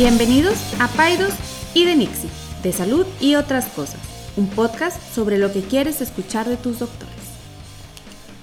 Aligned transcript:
Bienvenidos 0.00 0.54
a 0.78 0.86
Paidos 0.86 1.34
y 1.74 1.84
de 1.84 1.96
Nixie, 1.96 2.30
de 2.62 2.72
salud 2.72 3.04
y 3.20 3.34
otras 3.34 3.66
cosas, 3.66 3.98
un 4.36 4.46
podcast 4.46 5.02
sobre 5.12 5.38
lo 5.38 5.52
que 5.52 5.60
quieres 5.60 6.00
escuchar 6.00 6.46
de 6.46 6.56
tus 6.56 6.78
doctores. 6.78 7.16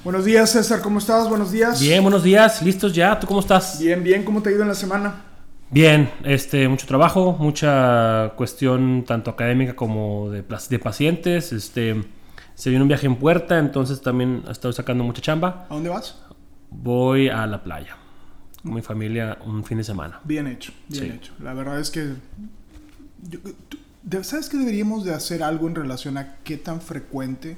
Buenos 0.04 0.26
días, 0.26 0.50
César, 0.50 0.82
¿cómo 0.82 1.00
estás? 1.00 1.30
Buenos 1.30 1.54
días. 1.54 1.80
Bien, 1.80 2.04
buenos 2.04 2.24
días, 2.24 2.62
listos 2.62 2.94
ya, 2.94 3.18
¿tú 3.18 3.26
cómo 3.26 3.40
estás? 3.40 3.80
Bien, 3.80 4.04
bien, 4.04 4.26
¿cómo 4.26 4.42
te 4.42 4.50
ha 4.50 4.52
ido 4.52 4.64
en 4.64 4.68
la 4.68 4.76
semana? 4.76 5.22
Bien, 5.70 6.12
este, 6.26 6.68
mucho 6.68 6.88
trabajo, 6.88 7.38
mucha 7.40 8.34
cuestión 8.36 9.06
tanto 9.08 9.32
académica 9.32 9.78
como 9.78 10.30
de, 10.32 10.44
de 10.70 10.80
pacientes, 10.80 11.54
este, 11.54 12.04
se 12.54 12.70
viene 12.70 12.82
un 12.82 12.90
viaje 12.90 13.08
en 13.08 13.16
puerta, 13.16 13.60
entonces 13.60 14.02
también 14.02 14.44
estoy 14.52 14.74
sacando 14.74 15.06
mucha 15.06 15.22
chamba. 15.22 15.68
¿A 15.70 15.74
dónde 15.76 15.88
vas? 15.88 16.22
Voy 16.70 17.30
a 17.30 17.48
la 17.48 17.64
playa 17.64 17.96
mi 18.66 18.82
familia 18.82 19.38
un 19.46 19.64
fin 19.64 19.78
de 19.78 19.84
semana. 19.84 20.20
Bien 20.24 20.48
hecho, 20.48 20.74
bien 20.90 21.04
Sí. 21.06 21.12
hecho. 21.12 21.34
La 21.40 21.54
verdad 21.54 21.80
es 21.80 21.90
que... 21.92 22.14
¿Sabes 24.24 24.50
que 24.50 24.58
deberíamos 24.58 25.04
de 25.04 25.14
hacer 25.14 25.42
algo 25.42 25.68
en 25.68 25.76
relación 25.76 26.18
a 26.18 26.36
qué 26.44 26.58
tan 26.58 26.80
frecuente 26.80 27.58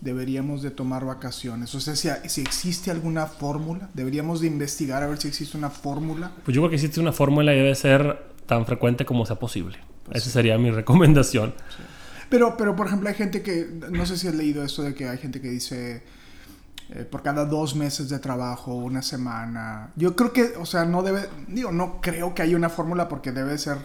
deberíamos 0.00 0.62
de 0.62 0.70
tomar 0.70 1.04
vacaciones? 1.04 1.74
O 1.74 1.80
sea, 1.80 1.94
si, 1.94 2.08
si 2.28 2.40
existe 2.40 2.90
alguna 2.90 3.26
fórmula, 3.26 3.90
deberíamos 3.92 4.40
de 4.40 4.46
investigar 4.46 5.02
a 5.02 5.06
ver 5.08 5.18
si 5.18 5.28
existe 5.28 5.58
una 5.58 5.70
fórmula. 5.70 6.32
Pues 6.44 6.54
yo 6.54 6.62
creo 6.62 6.70
que 6.70 6.76
existe 6.76 7.00
una 7.00 7.12
fórmula 7.12 7.52
y 7.54 7.58
debe 7.58 7.74
ser 7.74 8.18
tan 8.46 8.64
frecuente 8.64 9.04
como 9.04 9.26
sea 9.26 9.38
posible. 9.38 9.78
Esa 10.12 10.30
sería 10.30 10.56
mi 10.56 10.70
recomendación. 10.70 11.54
Pero, 12.30 12.56
pero, 12.56 12.74
por 12.74 12.86
ejemplo, 12.86 13.08
hay 13.10 13.14
gente 13.14 13.42
que, 13.42 13.68
no 13.90 14.06
sé 14.06 14.16
si 14.16 14.26
has 14.26 14.34
leído 14.34 14.64
esto 14.64 14.82
de 14.82 14.94
que 14.94 15.08
hay 15.08 15.18
gente 15.18 15.40
que 15.42 15.50
dice, 15.50 16.02
eh, 16.94 17.04
por 17.04 17.22
cada 17.22 17.44
dos 17.44 17.74
meses 17.74 18.08
de 18.08 18.20
trabajo, 18.20 18.72
una 18.72 19.02
semana. 19.02 19.90
Yo 19.96 20.14
creo 20.14 20.32
que, 20.32 20.52
o 20.56 20.64
sea, 20.64 20.84
no 20.84 21.02
debe, 21.02 21.28
digo, 21.48 21.72
no 21.72 22.00
creo 22.00 22.34
que 22.34 22.42
haya 22.42 22.56
una 22.56 22.68
fórmula 22.68 23.08
porque 23.08 23.32
debe 23.32 23.58
ser 23.58 23.78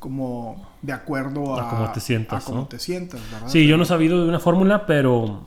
como 0.00 0.70
de 0.82 0.92
acuerdo 0.92 1.56
a, 1.56 1.68
A 1.68 1.70
cómo 1.70 1.92
te 1.92 2.00
sientas, 2.00 2.42
a 2.42 2.46
cómo 2.46 2.62
¿no? 2.62 2.66
te 2.66 2.80
sientas, 2.80 3.20
¿verdad? 3.30 3.48
Sí, 3.48 3.64
yo 3.66 3.76
no 3.76 3.84
he 3.84 3.86
sabido 3.86 4.22
de 4.22 4.28
una 4.28 4.40
fórmula, 4.40 4.86
pero... 4.86 5.46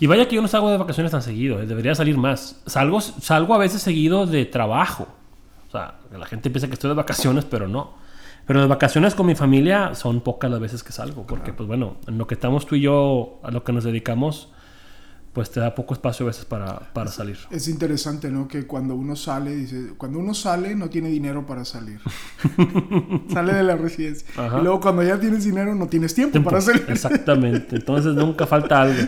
Y 0.00 0.08
vaya 0.08 0.26
que 0.26 0.34
yo 0.34 0.42
no 0.42 0.48
salgo 0.48 0.70
de 0.70 0.78
vacaciones 0.78 1.12
tan 1.12 1.22
seguido, 1.22 1.60
eh, 1.60 1.66
debería 1.66 1.94
salir 1.94 2.18
más. 2.18 2.60
Salgo, 2.66 3.00
salgo 3.00 3.54
a 3.54 3.58
veces 3.58 3.80
seguido 3.80 4.26
de 4.26 4.44
trabajo. 4.44 5.06
O 5.68 5.70
sea, 5.70 6.00
la 6.10 6.26
gente 6.26 6.50
piensa 6.50 6.66
que 6.66 6.74
estoy 6.74 6.88
de 6.88 6.96
vacaciones, 6.96 7.44
pero 7.44 7.68
no. 7.68 7.92
Pero 8.44 8.60
de 8.60 8.66
vacaciones 8.66 9.14
con 9.14 9.26
mi 9.26 9.36
familia 9.36 9.94
son 9.94 10.20
pocas 10.20 10.50
las 10.50 10.58
veces 10.58 10.82
que 10.82 10.90
salgo, 10.90 11.24
porque 11.28 11.52
pues 11.52 11.68
bueno, 11.68 11.98
en 12.08 12.18
lo 12.18 12.26
que 12.26 12.34
estamos 12.34 12.66
tú 12.66 12.74
y 12.74 12.80
yo, 12.80 13.38
a 13.44 13.52
lo 13.52 13.62
que 13.62 13.72
nos 13.72 13.84
dedicamos, 13.84 14.52
pues 15.32 15.50
te 15.50 15.60
da 15.60 15.74
poco 15.74 15.94
espacio 15.94 16.26
a 16.26 16.28
veces 16.28 16.44
para, 16.44 16.78
para 16.92 17.10
salir. 17.10 17.38
Es 17.50 17.66
interesante, 17.66 18.30
¿no? 18.30 18.46
Que 18.46 18.66
cuando 18.66 18.94
uno 18.94 19.16
sale, 19.16 19.54
dice, 19.54 19.94
cuando 19.96 20.18
uno 20.18 20.34
sale 20.34 20.74
no 20.74 20.90
tiene 20.90 21.08
dinero 21.08 21.46
para 21.46 21.64
salir. 21.64 22.00
sale 23.32 23.54
de 23.54 23.62
la 23.62 23.76
residencia. 23.76 24.28
Ajá. 24.36 24.58
Y 24.58 24.62
luego 24.62 24.80
cuando 24.80 25.02
ya 25.02 25.18
tienes 25.18 25.44
dinero 25.44 25.74
no 25.74 25.86
tienes 25.86 26.14
tiempo, 26.14 26.32
Tiempo. 26.32 26.50
para 26.50 26.60
salir. 26.60 26.84
Exactamente, 26.88 27.76
entonces 27.76 28.14
nunca 28.14 28.46
falta 28.46 28.82
algo. 28.82 29.02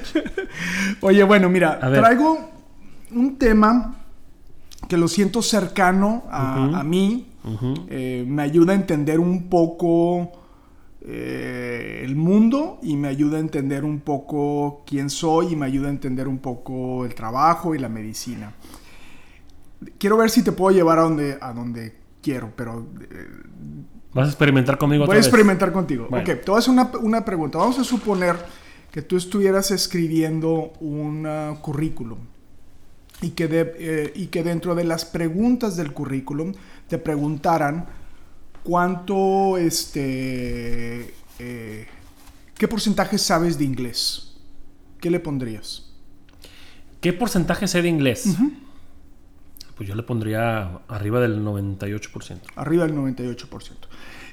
Oye, 1.02 1.22
bueno, 1.24 1.50
mira, 1.50 1.78
traigo 1.78 2.50
un 3.10 3.36
tema 3.36 3.96
que 4.88 4.96
lo 4.96 5.08
siento 5.08 5.42
cercano 5.42 6.24
a, 6.30 6.82
mí. 6.84 7.32
Eh, 7.90 8.24
me 8.26 8.42
ayuda 8.42 8.72
a 8.72 8.76
entender 8.76 9.20
un 9.20 9.50
poco 9.50 10.43
eh, 11.06 12.00
el 12.02 12.16
mundo 12.16 12.78
y 12.82 12.96
me 12.96 13.08
ayuda 13.08 13.36
a 13.36 13.40
entender 13.40 13.84
un 13.84 14.00
poco 14.00 14.82
quién 14.86 15.10
soy 15.10 15.52
y 15.52 15.56
me 15.56 15.66
ayuda 15.66 15.88
a 15.88 15.90
entender 15.90 16.26
un 16.28 16.38
poco 16.38 17.04
el 17.04 17.14
trabajo 17.14 17.74
y 17.74 17.78
la 17.78 17.88
medicina. 17.88 18.52
Quiero 19.98 20.16
ver 20.16 20.30
si 20.30 20.42
te 20.42 20.52
puedo 20.52 20.74
llevar 20.74 20.98
a 20.98 21.02
donde, 21.02 21.36
a 21.40 21.52
donde 21.52 21.94
quiero, 22.22 22.52
pero 22.56 22.86
eh, 23.10 23.26
¿Vas 24.14 24.26
a 24.28 24.30
experimentar 24.30 24.78
conmigo 24.78 25.04
Voy 25.06 25.14
a 25.14 25.18
vez? 25.18 25.26
experimentar 25.26 25.72
contigo. 25.72 26.06
Bueno. 26.08 26.22
Ok, 26.30 26.40
te 26.40 26.50
voy 26.50 26.56
a 26.56 26.58
hacer 26.60 26.72
una, 26.72 26.90
una 27.02 27.24
pregunta. 27.24 27.58
Vamos 27.58 27.78
a 27.78 27.84
suponer 27.84 28.36
que 28.90 29.02
tú 29.02 29.16
estuvieras 29.16 29.70
escribiendo 29.72 30.72
un 30.80 31.26
currículum 31.60 32.18
y 33.20 33.30
que, 33.30 33.48
de- 33.48 33.74
eh, 33.78 34.12
y 34.14 34.28
que 34.28 34.42
dentro 34.44 34.74
de 34.74 34.84
las 34.84 35.04
preguntas 35.04 35.76
del 35.76 35.92
currículum 35.92 36.52
te 36.88 36.96
preguntaran 36.98 37.86
cuánto, 38.64 39.56
este, 39.58 41.14
eh, 41.38 41.86
qué 42.58 42.66
porcentaje 42.66 43.18
sabes 43.18 43.56
de 43.58 43.64
inglés. 43.64 44.32
¿Qué 45.00 45.10
le 45.10 45.20
pondrías? 45.20 45.92
¿Qué 47.00 47.12
porcentaje 47.12 47.68
sé 47.68 47.82
de 47.82 47.88
inglés? 47.88 48.36
Pues 49.76 49.88
yo 49.88 49.94
le 49.94 50.02
pondría 50.02 50.78
arriba 50.88 51.20
del 51.20 51.44
98%. 51.44 52.40
Arriba 52.56 52.86
del 52.86 52.94
98%. 52.96 53.88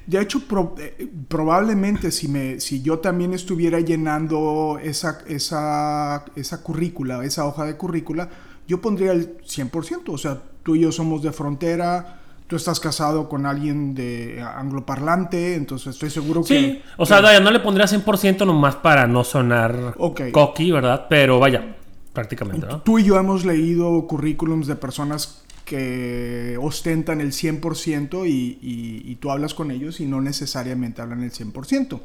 De 0.08 0.20
hecho, 0.22 0.48
pro- 0.48 0.76
eh, 0.80 1.12
probablemente 1.28 2.10
si, 2.12 2.28
me, 2.28 2.60
si 2.60 2.82
yo 2.82 3.00
también 3.00 3.34
estuviera 3.34 3.80
llenando 3.82 4.80
esa, 4.82 5.20
esa, 5.28 6.26
esa 6.36 6.64
currícula, 6.64 7.24
esa 7.26 7.46
hoja 7.46 7.66
de 7.66 7.76
currícula, 7.76 8.30
yo 8.68 8.82
pondría 8.82 9.12
el 9.12 9.38
100%. 9.40 10.04
O 10.14 10.18
sea, 10.18 10.42
tú 10.64 10.76
y 10.76 10.82
yo 10.82 10.92
somos 10.92 11.22
de 11.22 11.32
frontera, 11.32 12.21
tú 12.52 12.58
estás 12.58 12.82
casado 12.82 13.30
con 13.30 13.46
alguien 13.46 13.96
de 13.96 14.42
angloparlante, 14.42 15.56
entonces 15.56 15.94
estoy 15.96 16.10
seguro 16.10 16.44
que... 16.44 16.48
Sí, 16.60 16.82
o 16.98 17.06
sea, 17.06 17.22
vaya, 17.22 17.40
no 17.40 17.50
le 17.50 17.62
pondría 17.62 17.86
100% 17.88 18.46
nomás 18.46 18.76
para 18.76 19.08
no 19.08 19.24
sonar 19.24 19.94
Ok. 19.98 20.24
cocky, 20.34 20.70
¿verdad? 20.70 21.06
Pero 21.10 21.40
vaya, 21.40 21.78
prácticamente, 22.12 22.68
¿no? 22.68 22.82
Tú 22.82 23.00
y 23.00 23.06
yo 23.06 23.18
hemos 23.18 23.46
leído 23.46 24.06
currículums 24.06 24.68
de 24.68 24.76
personas 24.76 25.44
que 25.64 26.58
ostentan 26.62 27.22
el 27.22 27.32
100% 27.32 28.28
y, 28.28 28.60
y- 28.62 29.02
y 29.10 29.16
tú 29.16 29.32
hablas 29.32 29.54
con 29.54 29.72
ellos 29.72 30.02
y 30.02 30.06
no 30.06 30.20
necesariamente 30.20 31.02
hablan 31.02 31.24
el 31.24 31.32
100%. 31.32 32.02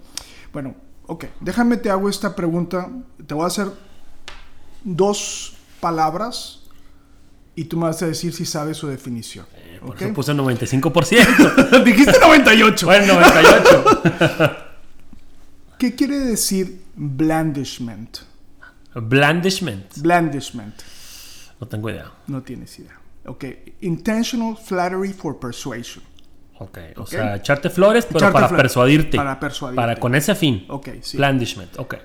Bueno, 0.53 0.77
ok, 1.09 1.25
déjame 1.41 1.77
te 1.79 1.91
hago 1.91 2.09
esta 2.09 2.37
pregunta. 2.37 2.89
Te 3.27 3.35
voy 3.35 3.43
a 3.43 3.47
hacer 3.49 3.67
dos 4.85 5.55
palabras 5.81 6.63
y 7.57 7.65
tú 7.65 7.77
me 7.79 7.85
vas 7.87 8.01
a 8.03 8.07
decir 8.07 8.33
si 8.33 8.45
sabes 8.45 8.77
su 8.77 8.87
definición. 8.87 9.47
Eh, 9.57 9.79
Por 9.81 9.91
¿ok? 9.97 10.03
eso 10.03 10.13
puse 10.15 10.33
95%. 10.33 11.83
Dijiste 11.85 12.19
98. 12.21 12.87
bueno, 12.87 13.15
98. 13.15 14.57
¿Qué 15.79 15.95
quiere 15.95 16.19
decir 16.21 16.83
blandishment? 16.95 18.19
Blandishment. 18.95 19.97
Blandishment. 19.99 20.75
No 21.61 21.67
tengo 21.67 21.91
idea. 21.91 22.13
No 22.27 22.43
tienes 22.43 22.79
idea. 22.79 22.99
Ok, 23.27 23.45
intentional 23.81 24.57
flattery 24.57 25.13
for 25.13 25.39
persuasion. 25.39 26.05
Ok, 26.59 26.79
o 26.97 27.07
sea, 27.07 27.37
echarte 27.37 27.69
flores, 27.69 28.07
pero 28.07 28.19
Echarte 28.19 28.33
para 28.33 28.49
flores. 28.49 28.63
persuadirte. 28.63 29.17
Para 29.17 29.39
persuadirte. 29.39 29.77
Para 29.77 29.97
con 29.97 30.15
ese 30.15 30.35
fin. 30.35 30.65
Ok, 30.69 30.89
sí. 31.03 31.17
Blandishment, 31.19 31.79
ok. 31.79 31.97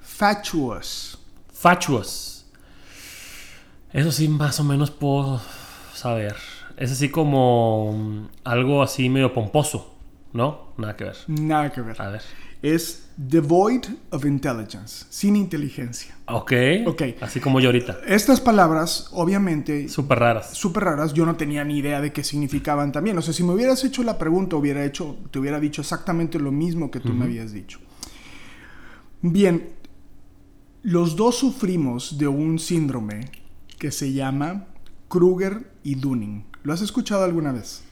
Fatuous. 0.00 1.18
Fatuous. 1.52 2.33
Eso 3.94 4.10
sí, 4.10 4.26
más 4.28 4.58
o 4.58 4.64
menos 4.64 4.90
puedo 4.90 5.40
saber. 5.94 6.34
Es 6.76 6.90
así 6.90 7.10
como 7.10 7.92
mm, 7.92 8.26
algo 8.42 8.82
así 8.82 9.08
medio 9.08 9.32
pomposo, 9.32 9.94
¿no? 10.32 10.72
Nada 10.76 10.96
que 10.96 11.04
ver. 11.04 11.16
Nada 11.28 11.70
que 11.72 11.80
ver. 11.80 12.02
A 12.02 12.08
ver. 12.08 12.22
Es 12.60 13.08
devoid 13.16 13.84
of 14.10 14.24
intelligence. 14.24 15.04
Sin 15.10 15.36
inteligencia. 15.36 16.16
Ok. 16.26 16.52
Ok. 16.86 17.02
Así 17.20 17.38
como 17.38 17.60
yo 17.60 17.68
ahorita. 17.68 17.98
Estas 18.04 18.40
palabras, 18.40 19.10
obviamente, 19.12 19.88
Súper 19.88 20.18
raras. 20.18 20.50
súper 20.56 20.82
raras, 20.82 21.14
yo 21.14 21.24
no 21.24 21.36
tenía 21.36 21.62
ni 21.62 21.78
idea 21.78 22.00
de 22.00 22.12
qué 22.12 22.24
significaban 22.24 22.90
también. 22.90 23.16
O 23.16 23.22
sea, 23.22 23.32
si 23.32 23.44
me 23.44 23.52
hubieras 23.52 23.84
hecho 23.84 24.02
la 24.02 24.18
pregunta, 24.18 24.56
hubiera 24.56 24.84
hecho, 24.84 25.16
te 25.30 25.38
hubiera 25.38 25.60
dicho 25.60 25.82
exactamente 25.82 26.40
lo 26.40 26.50
mismo 26.50 26.90
que 26.90 26.98
tú 26.98 27.12
me 27.12 27.26
habías 27.26 27.52
dicho. 27.52 27.78
Bien, 29.22 29.68
los 30.82 31.14
dos 31.14 31.36
sufrimos 31.38 32.18
de 32.18 32.26
un 32.26 32.58
síndrome 32.58 33.43
que 33.84 33.92
se 33.92 34.14
llama 34.14 34.64
Kruger 35.10 35.70
y 35.82 35.96
Dunning. 35.96 36.46
¿Lo 36.62 36.72
has 36.72 36.80
escuchado 36.80 37.22
alguna 37.22 37.52
vez? 37.52 37.82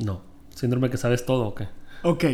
No. 0.00 0.22
Síndrome 0.54 0.90
que 0.90 0.96
sabes 0.96 1.26
todo, 1.26 1.48
¿o 1.48 1.54
qué? 1.56 1.66
Ok. 2.04 2.24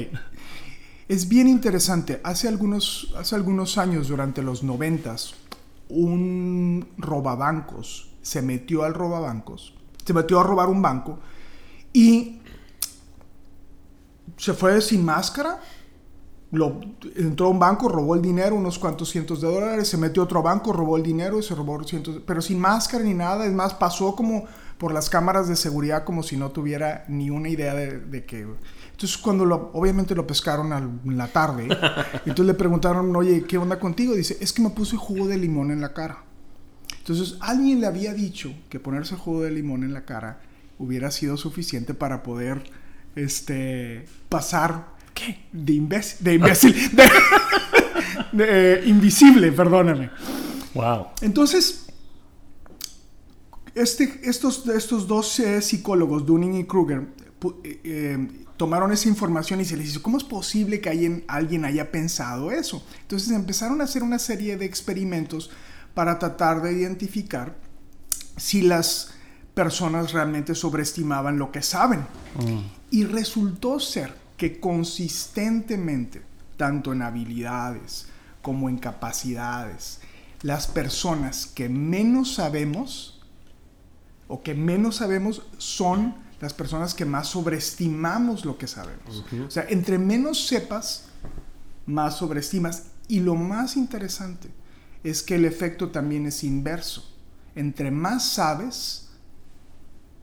Es 1.09 1.27
bien 1.27 1.49
interesante. 1.49 2.21
Hace 2.25 2.47
algunos, 2.47 3.11
hace 3.17 3.37
algunos 3.37 3.79
años, 3.79 4.09
durante 4.09 4.43
los 4.43 4.63
noventas, 4.63 5.33
un 5.89 6.87
robabancos 6.99 8.11
se 8.21 8.43
metió 8.43 8.85
al 8.85 8.93
robabancos, 8.93 9.73
se 10.05 10.13
metió 10.13 10.39
a 10.41 10.43
robar 10.43 10.69
un 10.69 10.83
banco 10.83 11.21
y 11.91 12.41
se 14.37 14.53
fue 14.53 14.83
sin 14.83 15.03
máscara. 15.03 15.59
Lo, 16.55 16.81
entró 17.17 17.47
a 17.47 17.51
un 17.51 17.59
banco, 17.59 17.89
robó 17.89 18.15
el 18.15 18.23
dinero, 18.23 18.55
unos 18.57 18.79
cuantos 18.79 19.11
cientos 19.11 19.41
de 19.41 19.49
dólares, 19.53 19.89
se 19.89 19.97
metió 19.97 20.23
a 20.23 20.25
otro 20.27 20.43
banco, 20.43 20.73
robó 20.73 20.97
el 20.97 21.03
dinero 21.03 21.39
y 21.39 21.43
se 21.43 21.55
robó 21.55 21.83
cientos, 21.85 22.21
pero 22.27 22.41
sin 22.41 22.59
máscara 22.61 23.05
ni 23.05 23.15
nada. 23.15 23.47
Es 23.47 23.53
más, 23.53 23.75
pasó 23.75 24.15
como 24.15 24.45
por 24.79 24.93
las 24.93 25.11
cámaras 25.11 25.49
de 25.49 25.57
seguridad 25.57 26.05
como 26.05 26.23
si 26.23 26.37
no 26.37 26.51
tuviera 26.51 27.05
ni 27.09 27.31
una 27.31 27.49
idea 27.49 27.75
de, 27.75 27.99
de 28.01 28.25
que... 28.25 28.47
Entonces 28.93 29.19
cuando 29.19 29.45
lo, 29.45 29.71
obviamente 29.73 30.15
lo 30.15 30.27
pescaron 30.27 30.73
al- 30.73 31.01
en 31.05 31.17
la 31.19 31.29
tarde, 31.29 31.65
entonces 32.27 32.47
le 32.47 32.55
preguntaron, 32.55 33.15
oye, 33.17 33.45
¿qué 33.45 33.59
onda 33.59 33.79
contigo? 33.81 34.15
Dice, 34.15 34.37
es 34.41 34.53
que 34.53 34.63
me 34.63 34.71
puse 34.71 34.97
jugo 34.97 35.27
de 35.27 35.37
limón 35.39 35.71
en 35.71 35.81
la 35.81 35.93
cara. 35.93 36.25
Entonces 36.99 37.37
alguien 37.41 37.81
le 37.81 37.87
había 37.87 38.15
dicho 38.15 38.53
que 38.69 38.81
ponerse 38.81 39.17
jugo 39.17 39.43
de 39.43 39.51
limón 39.51 39.85
en 39.85 39.93
la 39.93 40.05
cara 40.05 40.41
hubiera 40.79 41.11
sido 41.11 41.37
suficiente 41.37 41.95
para 41.95 42.23
poder 42.23 42.65
este, 43.15 44.07
pasar 44.29 44.94
¿qué? 45.15 45.47
de 45.53 45.73
imbécil, 45.73 46.25
de 46.25 46.35
imbécil, 46.35 46.73
de, 46.97 47.05
de, 48.33 48.45
eh, 48.49 48.83
invisible, 48.87 49.53
perdóname. 49.53 50.11
Wow. 50.75 51.07
Entonces, 51.23 51.87
este, 53.75 54.21
estos, 54.25 54.67
estos 54.69 55.07
dos 55.09 55.39
eh, 55.41 55.61
psicólogos, 55.63 56.27
Dunning 56.27 56.55
y 56.55 56.65
Kruger, 56.65 57.09
eh, 57.63 58.29
tomaron 58.57 58.93
esa 58.93 59.09
información 59.09 59.61
y 59.61 59.65
se 59.65 59.77
les 59.77 59.89
dijo, 59.89 60.03
¿cómo 60.03 60.17
es 60.17 60.25
posible 60.25 60.81
que 60.81 60.91
alguien, 60.91 61.25
alguien 61.29 61.65
haya 61.65 61.91
pensado 61.91 62.53
eso? 62.53 62.85
Entonces 63.03 63.31
empezaron 63.31 63.81
a 63.81 63.85
hacer 63.85 64.03
una 64.03 64.19
serie 64.19 64.57
de 64.57 64.65
experimentos 64.65 65.51
para 65.95 66.19
tratar 66.19 66.63
de 66.63 66.73
identificar 66.73 67.57
si 68.37 68.63
las 68.63 69.15
personas 69.55 70.13
realmente 70.13 70.55
sobreestimaban 70.55 71.39
lo 71.39 71.53
que 71.53 71.63
saben. 71.63 72.07
Y 72.91 73.05
resultó 73.05 73.79
ser 73.81 74.24
que 74.37 74.61
consistentemente, 74.61 76.23
tanto 76.57 76.93
en 76.93 77.03
habilidades 77.03 78.07
como 78.43 78.69
en 78.69 78.79
capacidades, 78.79 80.01
las 80.43 80.67
personas 80.67 81.47
que 81.47 81.69
menos 81.69 82.35
sabemos 82.35 83.23
o 84.29 84.43
que 84.43 84.55
menos 84.55 84.97
sabemos 84.97 85.43
son 85.59 86.15
las 86.41 86.53
personas 86.53 86.95
que 86.95 87.05
más 87.05 87.29
sobreestimamos 87.29 88.45
lo 88.45 88.59
que 88.59 88.67
sabemos. 88.67 89.25
O 89.47 89.51
sea, 89.51 89.67
entre 89.69 89.99
menos 89.99 90.47
sepas, 90.47 91.05
más 91.87 92.19
sobreestimas. 92.19 92.85
Y 93.09 93.21
lo 93.21 93.35
más 93.35 93.77
interesante 93.77 94.51
es 95.03 95.23
que 95.23 95.37
el 95.37 95.45
efecto 95.45 95.91
también 95.91 96.27
es 96.27 96.45
inverso. 96.45 97.11
Entre 97.55 97.91
más 97.91 98.29
sabes, 98.29 99.04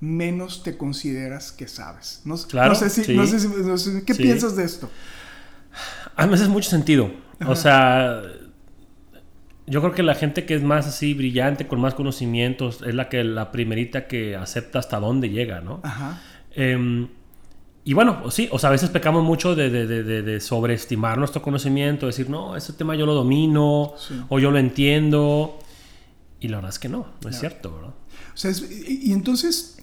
menos 0.01 0.63
te 0.63 0.75
consideras 0.77 1.51
que 1.53 1.67
sabes. 1.67 2.21
No, 2.25 2.35
Claro, 2.35 2.69
no 2.69 2.75
sé 2.75 2.89
si, 2.89 3.03
sí. 3.05 3.15
no 3.15 3.25
sé 3.25 3.39
si- 3.39 3.47
no 3.47 3.77
sé- 3.77 4.03
¿qué 4.05 4.13
Sí. 4.13 4.23
piensas 4.23 4.55
de 4.57 4.65
esto? 4.65 4.89
A 6.15 6.23
mí 6.23 6.29
me 6.29 6.35
hace 6.35 6.47
mucho 6.49 6.69
sentido. 6.69 7.11
Ajá. 7.39 7.51
O 7.51 7.55
sea, 7.55 8.21
yo 9.67 9.79
creo 9.81 9.93
que 9.93 10.03
la 10.03 10.15
gente 10.15 10.45
que 10.45 10.55
es 10.55 10.63
más 10.63 10.87
así 10.87 11.13
brillante, 11.13 11.67
con 11.67 11.79
más 11.79 11.93
conocimientos, 11.93 12.81
es 12.85 12.95
la 12.95 13.09
que 13.09 13.23
la 13.23 13.51
primerita 13.51 14.07
que 14.07 14.35
acepta 14.35 14.79
hasta 14.79 14.99
dónde 14.99 15.29
llega, 15.29 15.61
¿no? 15.61 15.79
Ajá. 15.83 16.19
Em, 16.55 17.07
y 17.85 17.93
bueno, 17.93 18.29
sí, 18.31 18.49
o 18.51 18.59
sea, 18.59 18.69
a 18.69 18.71
veces 18.71 18.89
pecamos 18.89 19.23
mucho 19.23 19.55
de, 19.55 19.69
de- 19.69 19.87
de- 19.87 20.03
de- 20.03 20.21
de 20.23 20.39
sobreestimar 20.41 21.17
nuestro 21.19 21.41
conocimiento, 21.41 22.07
decir, 22.07 22.29
no, 22.29 22.55
ese 22.57 22.73
tema 22.73 22.95
yo 22.95 23.05
lo 23.05 23.13
domino 23.13 23.93
Sí. 23.97 24.19
o 24.29 24.39
yo 24.39 24.51
lo 24.51 24.57
entiendo. 24.57 25.59
Y 26.39 26.47
la 26.47 26.57
verdad 26.57 26.71
es 26.71 26.79
que 26.79 26.89
no, 26.89 27.05
no 27.23 27.29
es 27.29 27.39
cierto, 27.39 27.73
¿verdad? 27.75 27.93
O 28.33 28.37
sea, 28.37 28.49
es- 28.51 28.65
y 28.89 29.13
entonces 29.13 29.77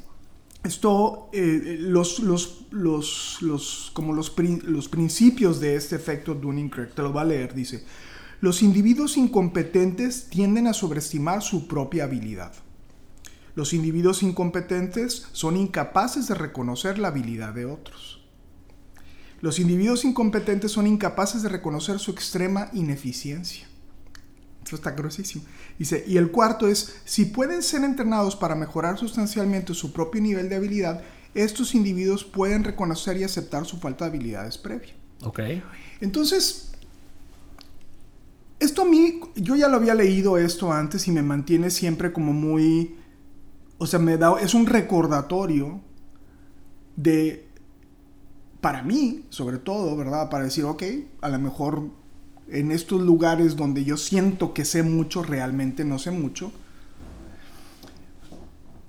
esto, 0.69 1.29
eh, 1.33 1.77
los, 1.81 2.21
los, 2.21 2.67
los, 2.71 3.39
los, 3.41 3.91
como 3.93 4.13
los, 4.13 4.33
los 4.65 4.89
principios 4.89 5.61
de 5.61 5.75
este 5.75 5.97
efecto 5.97 6.35
Dunning-Kruger, 6.35 6.93
te 6.93 7.03
lo 7.03 7.13
va 7.13 7.23
a 7.23 7.25
leer, 7.25 7.55
dice, 7.55 7.85
los 8.41 8.63
individuos 8.63 9.17
incompetentes 9.17 10.29
tienden 10.31 10.69
a 10.69 10.73
sobreestimar 10.73 11.43
su 11.43 11.67
propia 11.67 12.05
habilidad. 12.05 12.53
Los 13.57 13.73
individuos 13.73 14.23
incompetentes 14.23 15.27
son 15.33 15.57
incapaces 15.57 16.29
de 16.29 16.35
reconocer 16.35 16.99
la 16.99 17.09
habilidad 17.09 17.53
de 17.53 17.65
otros. 17.65 18.21
Los 19.41 19.59
individuos 19.59 20.05
incompetentes 20.05 20.73
son 20.73 20.87
incapaces 20.87 21.43
de 21.43 21.49
reconocer 21.49 21.99
su 21.99 22.11
extrema 22.11 22.71
ineficiencia. 22.73 23.68
Esto 24.69 24.77
está 24.77 24.91
gruesísimo. 24.91 25.45
Dice, 25.79 26.05
y 26.07 26.19
el 26.19 26.31
cuarto 26.31 26.69
es, 26.69 26.97
si 27.07 27.25
pueden 27.25 27.63
ser 27.63 27.85
entrenados 27.85 28.37
para 28.37 28.55
mejorar 28.55 28.99
sustancialmente 28.99 29.73
su 29.73 29.95
propio 29.95 30.21
nivel 30.21 30.51
de 30.51 30.57
habilidad, 30.57 31.03
estos 31.33 31.75
individuos 31.75 32.23
pueden 32.23 32.65
reconocer 32.65 33.17
y 33.17 33.25
aceptar 33.25 33.65
su 33.65 33.79
falta 33.79 34.05
de 34.05 34.11
habilidades 34.11 34.59
previa. 34.59 34.93
Ok. 35.23 35.41
Entonces, 36.03 36.73
esto 38.61 38.83
a 38.83 38.85
mí, 38.85 39.21
yo 39.37 39.57
ya 39.57 39.69
lo 39.69 39.79
había 39.79 39.95
leído 39.95 40.37
esto 40.37 40.71
antes 40.71 41.09
y 41.09 41.13
me 41.13 41.23
mantiene 41.23 41.71
siempre 41.71 42.13
como 42.13 42.35
muy, 42.35 42.95
o 43.79 43.87
sea, 43.87 43.99
me 43.99 44.19
da, 44.19 44.39
es 44.39 44.53
un 44.53 44.67
recordatorio 44.67 45.81
de, 46.95 47.49
para 48.61 48.83
mí, 48.83 49.25
sobre 49.31 49.57
todo, 49.57 49.97
¿verdad? 49.97 50.29
Para 50.29 50.45
decir, 50.45 50.65
ok, 50.65 50.83
a 51.23 51.31
lo 51.31 51.39
mejor 51.39 51.89
en 52.51 52.71
estos 52.73 53.03
lugares 53.03 53.57
donde 53.57 53.85
yo 53.85 53.97
siento 53.97 54.55
que 54.55 54.65
sé 54.65 54.83
mucho, 54.83 55.23
realmente 55.23 55.85
no 55.85 55.99
sé 55.99 56.11
mucho. 56.11 56.53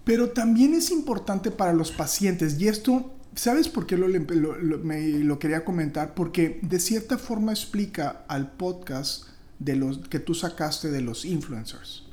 Pero 0.03 0.29
también 0.29 0.73
es 0.73 0.91
importante 0.91 1.51
para 1.51 1.73
los 1.73 1.91
pacientes, 1.91 2.59
y 2.59 2.67
esto, 2.67 3.11
¿sabes 3.35 3.69
por 3.69 3.85
qué 3.85 3.95
lo, 3.97 4.07
lo- 4.07 4.57
lo- 4.57 4.77
me- 4.79 5.19
lo 5.19 5.37
quería 5.39 5.63
comentar? 5.63 6.13
Porque 6.15 6.59
de 6.63 6.79
cierta 6.79 7.17
forma 7.17 7.51
explica 7.51 8.23
al 8.27 8.51
podcast 8.53 9.25
de 9.59 9.75
los, 9.75 9.99
que 10.07 10.19
tú 10.19 10.33
sacaste 10.33 10.89
de 10.89 11.01
los 11.01 11.25
influencers. 11.25 12.03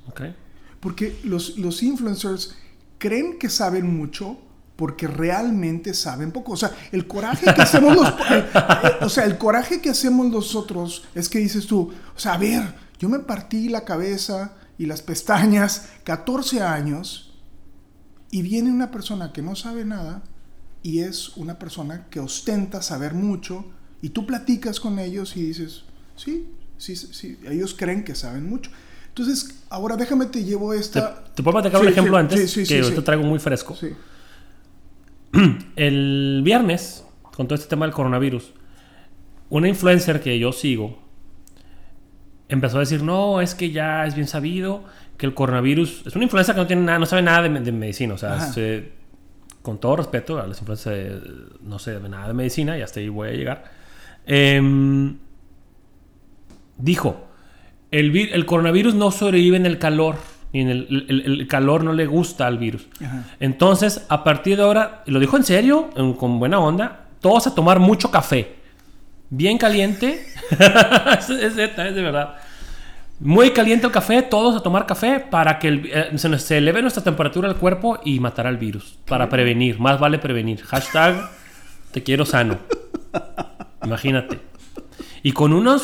Porque 0.80 1.16
los, 1.24 1.56
los 1.58 1.82
influencers 1.82 2.54
creen 2.98 3.38
que 3.38 3.48
saben 3.48 3.96
mucho 3.96 4.38
porque 4.76 5.06
realmente 5.06 5.94
saben 5.94 6.32
poco. 6.32 6.52
O 6.52 6.56
sea, 6.56 6.70
el 6.92 7.06
coraje 7.06 7.52
que 7.54 7.62
hacemos 7.62 7.96
los... 7.96 8.12
o 9.00 9.08
sea, 9.08 9.24
el 9.24 9.38
coraje 9.38 9.80
que 9.80 9.90
hacemos 9.90 10.26
nosotros 10.30 11.04
es 11.14 11.28
que 11.28 11.38
dices 11.38 11.66
tú, 11.66 11.92
o 12.14 12.18
sea, 12.18 12.34
a 12.34 12.38
ver, 12.38 12.74
yo 12.98 13.08
me 13.08 13.18
partí 13.20 13.68
la 13.68 13.84
cabeza 13.84 14.54
y 14.78 14.86
las 14.86 15.00
pestañas 15.02 15.88
14 16.04 16.60
años 16.62 17.34
y 18.30 18.42
viene 18.42 18.70
una 18.70 18.90
persona 18.90 19.32
que 19.32 19.40
no 19.42 19.56
sabe 19.56 19.84
nada 19.84 20.22
y 20.82 21.00
es 21.00 21.36
una 21.36 21.58
persona 21.58 22.06
que 22.10 22.20
ostenta 22.20 22.82
saber 22.82 23.14
mucho 23.14 23.64
y 24.02 24.10
tú 24.10 24.26
platicas 24.26 24.78
con 24.78 24.98
ellos 24.98 25.36
y 25.36 25.42
dices, 25.42 25.84
sí, 26.16 26.48
sí, 26.76 26.96
sí, 26.96 27.38
ellos 27.48 27.74
creen 27.76 28.04
que 28.04 28.14
saben 28.14 28.48
mucho. 28.48 28.70
Entonces, 29.08 29.62
ahora 29.70 29.96
déjame 29.96 30.26
te 30.26 30.44
llevo 30.44 30.72
¿Te, 30.72 30.80
esta... 30.80 31.24
te 31.34 31.42
puedo 31.42 31.54
platicar 31.60 31.80
un 31.80 31.86
Sí, 31.86 31.92
ejemplo 31.92 32.16
sí, 32.16 32.20
antes? 32.20 32.50
sí, 32.50 32.64
que 32.66 32.84
sí. 32.84 32.92
traigo 33.02 33.24
muy 33.24 33.38
fresco. 33.38 33.74
Sí. 33.74 33.88
El 35.76 36.40
viernes, 36.44 37.06
con 37.34 37.46
todo 37.46 37.54
este 37.56 37.68
tema 37.68 37.86
del 37.86 37.94
coronavirus, 37.94 38.52
una 39.50 39.68
influencer 39.68 40.20
que 40.20 40.38
yo 40.38 40.52
sigo 40.52 40.98
empezó 42.48 42.76
a 42.76 42.80
decir, 42.80 43.02
no, 43.02 43.40
es 43.40 43.54
que 43.54 43.70
ya 43.72 44.06
es 44.06 44.14
bien 44.14 44.28
sabido 44.28 44.84
que 45.16 45.26
el 45.26 45.34
coronavirus... 45.34 46.04
Es 46.06 46.14
una 46.14 46.24
influencer 46.24 46.54
que 46.54 46.60
no, 46.60 46.66
tiene 46.66 46.82
nada, 46.82 46.98
no 46.98 47.06
sabe 47.06 47.22
nada 47.22 47.42
de, 47.42 47.48
me- 47.48 47.60
de 47.60 47.72
medicina. 47.72 48.14
O 48.14 48.18
sea, 48.18 48.38
se- 48.52 48.92
con 49.62 49.78
todo 49.78 49.96
respeto 49.96 50.38
a 50.40 50.46
las 50.46 50.58
influencers, 50.60 50.96
eh, 50.96 51.20
no 51.62 51.78
sé 51.80 51.98
de 51.98 52.08
nada 52.08 52.28
de 52.28 52.34
medicina 52.34 52.78
y 52.78 52.82
hasta 52.82 53.00
ahí 53.00 53.08
voy 53.08 53.28
a 53.28 53.32
llegar. 53.32 53.64
Em, 54.26 55.16
dijo, 56.78 57.26
el, 57.90 58.16
el 58.16 58.46
coronavirus 58.46 58.94
no 58.94 59.10
sobrevive 59.10 59.56
en 59.56 59.66
el 59.66 59.78
calor. 59.78 60.16
Y 60.56 60.60
en 60.60 60.70
el, 60.70 61.06
el- 61.08 61.40
el 61.40 61.46
calor 61.48 61.84
no 61.84 61.92
le 61.92 62.06
gusta 62.06 62.46
al 62.46 62.56
virus. 62.56 62.86
Ajá. 63.04 63.24
Entonces, 63.40 64.06
a 64.08 64.24
partir 64.24 64.56
de 64.56 64.62
ahora, 64.62 65.02
lo 65.06 65.20
dijo 65.20 65.36
en 65.36 65.44
serio, 65.44 65.90
en- 65.96 66.14
con 66.14 66.38
buena 66.38 66.58
onda, 66.58 67.06
todos 67.20 67.46
a 67.46 67.54
tomar 67.54 67.78
mucho 67.78 68.10
café. 68.10 68.54
Bien 69.28 69.58
caliente. 69.58 70.26
es, 71.18 71.28
es 71.30 71.58
es 71.58 71.76
de 71.76 72.02
verdad. 72.02 72.36
Muy 73.20 73.50
caliente 73.50 73.86
el 73.86 73.92
café, 73.92 74.22
todos 74.22 74.56
a 74.56 74.60
tomar 74.60 74.86
café 74.86 75.20
para 75.20 75.58
que 75.58 75.68
el- 75.68 75.90
eh, 75.92 76.38
se, 76.38 76.56
eleve 76.58 76.80
nuestra 76.80 77.02
temperatura 77.04 77.48
del 77.48 77.58
cuerpo 77.58 77.98
y 78.02 78.18
matar 78.20 78.46
al 78.46 78.56
virus. 78.56 78.98
Para 79.06 79.28
prevenir. 79.28 79.78
Más 79.78 79.98
vale 80.00 80.18
prevenir. 80.18 80.62
Hashtag 80.62 81.30
te 81.92 82.02
quiero 82.02 82.24
sano. 82.24 82.58
Imagínate. 83.84 84.40
Y 85.22 85.32
con 85.32 85.52
unos 85.52 85.82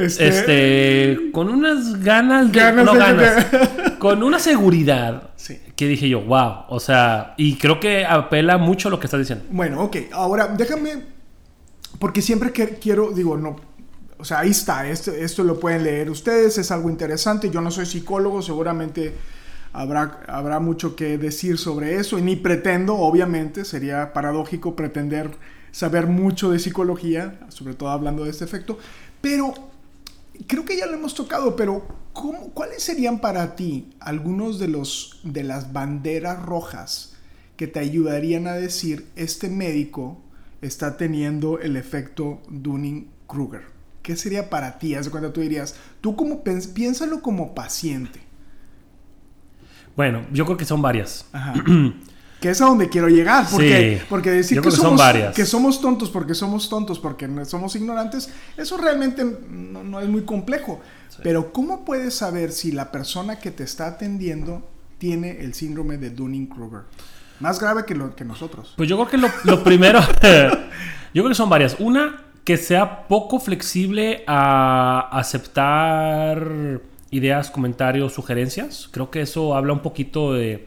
Este, 0.00 0.28
este, 0.28 1.30
con 1.32 1.48
unas 1.48 2.02
ganas 2.02 2.50
de, 2.52 2.58
Ganas 2.58 2.84
no 2.84 2.92
de- 2.94 2.98
ganas, 2.98 3.46
con 3.98 4.22
una 4.22 4.38
seguridad 4.38 5.30
Sí. 5.36 5.58
que 5.76 5.86
dije 5.88 6.08
yo, 6.08 6.20
wow, 6.22 6.64
o 6.68 6.80
sea, 6.80 7.34
y 7.36 7.56
creo 7.56 7.78
que 7.80 8.04
apela 8.06 8.58
mucho 8.58 8.88
lo 8.90 8.98
que 9.00 9.06
estás 9.06 9.20
diciendo. 9.20 9.44
Bueno, 9.50 9.82
ok, 9.82 9.96
ahora 10.12 10.48
déjame, 10.48 11.02
porque 11.98 12.22
siempre 12.22 12.52
que 12.52 12.68
quiero, 12.78 13.10
digo, 13.12 13.36
no, 13.36 13.56
o 14.18 14.24
sea, 14.24 14.40
ahí 14.40 14.50
está, 14.50 14.86
esto, 14.88 15.10
esto 15.12 15.42
lo 15.44 15.58
pueden 15.60 15.82
leer 15.84 16.08
ustedes, 16.10 16.56
es 16.58 16.70
algo 16.70 16.88
interesante, 16.88 17.50
yo 17.50 17.60
no 17.60 17.70
soy 17.70 17.86
psicólogo, 17.86 18.40
seguramente 18.40 19.14
habrá, 19.72 20.20
habrá 20.28 20.60
mucho 20.60 20.94
que 20.94 21.18
decir 21.18 21.58
sobre 21.58 21.96
eso, 21.96 22.18
y 22.18 22.22
ni 22.22 22.36
pretendo, 22.36 22.94
obviamente, 22.96 23.64
sería 23.64 24.12
paradójico 24.12 24.76
pretender 24.76 25.30
saber 25.72 26.06
mucho 26.06 26.50
de 26.50 26.58
psicología, 26.60 27.40
sobre 27.48 27.74
todo 27.74 27.90
hablando 27.90 28.24
de 28.24 28.30
este 28.30 28.44
efecto, 28.44 28.78
pero 29.20 29.54
creo 30.46 30.64
que 30.64 30.76
ya 30.76 30.86
lo 30.86 30.94
hemos 30.94 31.14
tocado, 31.14 31.56
pero 31.56 31.86
¿cómo- 32.12 32.50
¿cuáles 32.50 32.82
serían 32.82 33.20
para 33.20 33.56
ti 33.56 33.90
algunos 34.00 34.58
de 34.58 34.68
los 34.68 35.20
de 35.24 35.42
las 35.44 35.72
banderas 35.72 36.42
rojas 36.42 37.14
que 37.56 37.66
te 37.66 37.80
ayudarían 37.80 38.46
a 38.46 38.54
decir 38.54 39.06
este 39.16 39.48
médico 39.48 40.18
está 40.62 40.96
teniendo 40.96 41.58
el 41.58 41.76
efecto 41.76 42.40
Dunning-Kruger? 42.48 43.62
¿Qué 44.02 44.16
sería 44.16 44.50
para 44.50 44.78
ti? 44.78 44.94
Haz 44.94 45.04
de 45.06 45.10
cuenta 45.12 45.32
tú 45.32 45.40
dirías, 45.40 45.76
tú 46.00 46.16
como 46.16 46.42
piénsalo 46.42 47.22
como 47.22 47.54
paciente. 47.54 48.20
Bueno, 49.96 50.24
yo 50.32 50.44
creo 50.44 50.56
que 50.56 50.64
son 50.64 50.82
varias. 50.82 51.26
Ajá. 51.32 51.54
Que 52.42 52.50
es 52.50 52.60
a 52.60 52.66
donde 52.66 52.88
quiero 52.88 53.08
llegar. 53.08 53.46
Porque, 53.50 53.98
Sí. 54.00 54.06
porque 54.10 54.30
decir 54.30 54.60
que 54.60 54.70
son 54.72 54.80
somos, 54.80 54.98
varias. 54.98 55.34
que 55.34 55.46
somos 55.46 55.80
tontos 55.80 56.10
porque 56.10 56.34
somos 56.34 56.68
tontos, 56.68 56.98
porque 56.98 57.28
somos 57.46 57.76
ignorantes, 57.76 58.30
eso 58.56 58.76
realmente 58.76 59.24
no, 59.48 59.84
no 59.84 60.00
es 60.00 60.08
muy 60.08 60.22
complejo. 60.22 60.80
Pero 61.22 61.52
¿cómo 61.52 61.84
puedes 61.84 62.14
saber 62.14 62.50
si 62.52 62.72
la 62.72 62.90
persona 62.90 63.38
que 63.38 63.52
te 63.52 63.62
está 63.62 63.86
atendiendo 63.86 64.68
tiene 64.98 65.40
el 65.40 65.54
síndrome 65.54 65.98
de 65.98 66.10
Dunning-Kruger? 66.10 66.80
Más 67.38 67.60
grave 67.60 67.84
que, 67.86 67.94
lo, 67.94 68.14
que 68.16 68.24
nosotros. 68.24 68.74
Pues 68.76 68.88
yo 68.88 68.96
creo 68.96 69.08
que 69.08 69.18
lo, 69.18 69.28
lo 69.44 69.62
primero, 69.62 70.00
yo 71.14 71.22
creo 71.22 71.28
que 71.28 71.34
son 71.34 71.48
varias. 71.48 71.76
Una, 71.78 72.24
que 72.44 72.56
sea 72.56 73.06
poco 73.06 73.38
flexible 73.38 74.24
a 74.26 75.08
aceptar 75.12 76.80
ideas, 77.10 77.50
comentarios, 77.50 78.12
sugerencias. 78.14 78.88
Creo 78.90 79.10
que 79.10 79.20
eso 79.20 79.54
habla 79.54 79.72
un 79.72 79.80
poquito 79.80 80.32
de, 80.32 80.66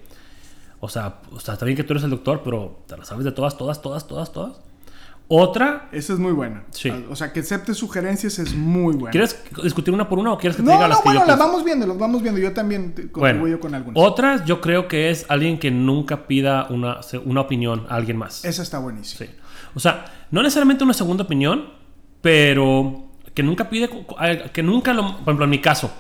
o 0.80 0.90
sea, 0.90 1.20
o 1.32 1.40
sea, 1.40 1.54
está 1.56 1.66
bien 1.66 1.76
que 1.78 1.84
tú 1.84 1.94
eres 1.94 2.04
el 2.04 2.10
doctor, 2.12 2.42
pero 2.44 2.84
te 2.88 2.98
las 2.98 3.08
sabes 3.08 3.26
de 3.26 3.32
todas, 3.32 3.58
todas, 3.58 3.82
todas, 3.82 4.08
todas, 4.08 4.32
todas. 4.32 4.60
Otra, 5.28 5.90
Esa 5.92 6.14
es 6.14 6.20
muy 6.20 6.34
buena. 6.34 6.66
Sí. 6.70 6.92
O 7.10 7.16
sea, 7.16 7.34
que 7.34 7.40
acepte 7.40 7.74
sugerencias 7.74 8.38
es 8.38 8.54
muy 8.54 8.94
buena. 8.94 9.10
¿quieres 9.10 9.36
discutir 9.64 9.92
una 9.92 10.08
por 10.08 10.20
una 10.20 10.32
o 10.34 10.38
quieres 10.38 10.56
que 10.56 10.62
te 10.62 10.68
No, 10.68 10.76
diga 10.76 10.88
las 10.88 11.00
no, 11.00 11.04
que 11.04 11.10
yo 11.10 11.14
bueno, 11.16 11.26
las 11.26 11.36
pienso? 11.36 11.48
vamos 11.52 11.66
viendo, 11.66 11.88
las 11.88 11.98
vamos 11.98 12.22
viendo. 12.22 12.40
Yo 12.40 12.54
también 12.54 12.94
Bueno, 12.96 13.10
contribuyo 13.12 13.60
con 13.60 13.74
algunas. 13.74 14.04
otras 14.04 14.46
yo 14.46 14.62
creo 14.62 14.88
que 14.88 15.10
es 15.10 15.26
alguien 15.28 15.58
que 15.58 15.72
nunca 15.72 16.28
pida 16.28 16.68
una, 16.70 17.00
una 17.26 17.42
opinión 17.42 17.88
a 17.90 17.96
alguien 17.96 18.18
más. 18.18 18.46
Esa 18.46 18.62
está 18.62 18.78
buenísima. 18.78 19.26
Sí. 19.26 19.36
O 19.74 19.80
sea, 19.80 20.06
no 20.30 20.44
necesariamente 20.44 20.84
una 20.84 20.94
segunda 20.94 21.24
opinión, 21.24 21.70
pero 22.22 23.08
que 23.34 23.42
nunca 23.42 23.68
pide, 23.68 23.90
que 24.54 24.62
nunca, 24.62 24.94
lo, 24.94 25.02
por 25.18 25.22
ejemplo, 25.24 25.46
en 25.46 25.50
mi 25.50 25.60
caso, 25.60 25.92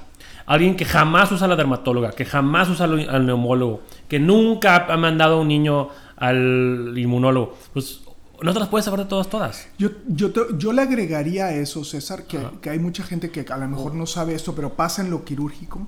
alguien 0.45 0.75
que 0.75 0.85
jamás 0.85 1.31
usa 1.31 1.47
la 1.47 1.55
dermatóloga, 1.55 2.11
que 2.11 2.25
jamás 2.25 2.69
usa 2.69 2.85
al, 2.85 3.09
al 3.09 3.25
neumólogo, 3.25 3.81
que 4.07 4.19
nunca 4.19 4.85
ha 4.87 4.97
mandado 4.97 5.37
a 5.37 5.41
un 5.41 5.47
niño 5.47 5.89
al 6.17 6.93
inmunólogo, 6.95 7.57
pues 7.73 8.01
no 8.41 8.53
te 8.53 8.59
las 8.59 8.67
puedes 8.69 8.85
saber 8.85 9.01
de 9.01 9.05
todas, 9.05 9.27
todas. 9.29 9.67
Yo, 9.77 9.89
yo, 10.07 10.31
te- 10.31 10.57
yo 10.57 10.71
le 10.73 10.81
agregaría 10.81 11.45
a 11.45 11.53
eso, 11.53 11.83
César, 11.83 12.23
que, 12.25 12.39
que 12.61 12.69
hay 12.69 12.79
mucha 12.79 13.03
gente 13.03 13.31
que 13.31 13.41
a 13.41 13.57
lo 13.57 13.67
mejor 13.67 13.95
no 13.95 14.05
sabe 14.05 14.35
esto, 14.35 14.53
pero 14.53 14.73
pasa 14.73 15.01
en 15.01 15.09
lo 15.09 15.23
quirúrgico, 15.23 15.87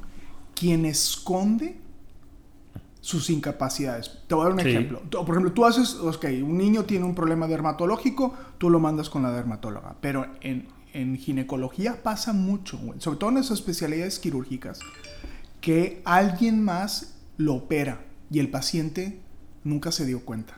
quien 0.55 0.85
esconde 0.85 1.77
sus 3.01 3.29
incapacidades. 3.29 4.19
Te 4.27 4.35
voy 4.35 4.41
a 4.41 4.45
dar 4.45 4.53
un 4.53 4.59
Sí. 4.61 4.69
ejemplo. 4.69 5.01
Por 5.09 5.29
ejemplo, 5.29 5.51
tú 5.53 5.65
haces, 5.65 5.95
ok, 5.95 6.25
un 6.43 6.57
niño 6.57 6.83
tiene 6.83 7.05
un 7.05 7.15
problema 7.15 7.47
dermatológico, 7.47 8.33
tú 8.57 8.69
lo 8.69 8.79
mandas 8.79 9.09
con 9.09 9.23
la 9.23 9.31
dermatóloga, 9.31 9.95
pero 10.01 10.25
en, 10.41 10.67
en 10.93 11.17
ginecología 11.17 12.01
pasa 12.03 12.33
mucho, 12.33 12.77
güey, 12.77 12.99
sobre 13.01 13.19
todo 13.19 13.29
en 13.31 13.37
esas 13.37 13.59
especialidades 13.59 14.19
quirúrgicas, 14.19 14.79
que 15.61 16.01
alguien 16.05 16.63
más 16.63 17.15
lo 17.37 17.55
opera 17.55 18.01
y 18.31 18.39
el 18.39 18.49
paciente 18.49 19.19
nunca 19.63 19.91
se 19.91 20.05
dio 20.05 20.25
cuenta. 20.25 20.57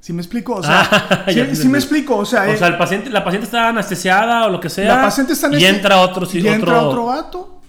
¿Sí 0.00 0.12
me 0.12 0.20
explico? 0.20 0.56
O 0.56 0.62
sea, 0.62 0.82
Ah, 1.10 1.24
sí, 1.28 1.56
sí 1.56 1.68
me 1.68 1.78
explico. 1.78 2.16
O 2.16 2.26
sea, 2.26 2.42
O 2.42 2.46
eh, 2.52 2.58
sea, 2.58 2.68
el 2.68 2.76
paciente, 2.76 3.08
la 3.08 3.24
paciente 3.24 3.46
está 3.46 3.68
anestesiada 3.68 4.46
o 4.46 4.50
lo 4.50 4.60
que 4.60 4.68
sea. 4.68 4.96
la 4.96 5.02
paciente 5.02 5.32
está 5.32 5.48
y 5.56 5.64
entra 5.64 6.00
otro, 6.00 6.26
sí, 6.26 6.40
y 6.40 6.48
entra 6.48 6.78
otro, 6.82 6.88
otro 6.88 7.06
vato 7.06 7.60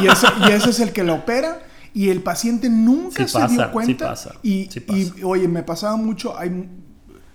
y 0.00 0.06
ese, 0.06 0.26
y 0.46 0.52
ese 0.52 0.70
es 0.70 0.80
el 0.80 0.92
que 0.92 1.02
la 1.02 1.14
opera 1.14 1.60
y 1.92 2.10
el 2.10 2.22
paciente 2.22 2.68
nunca 2.68 3.26
Sí 3.26 3.32
se 3.32 3.38
pasa, 3.38 3.54
dio 3.54 3.72
cuenta 3.72 4.10
pasa, 4.10 4.34
y, 4.42 4.66
pasa. 4.66 4.98
y, 4.98 5.22
oye 5.24 5.48
me 5.48 5.62
pasaba 5.62 5.96
mucho 5.96 6.38
hay 6.38 6.68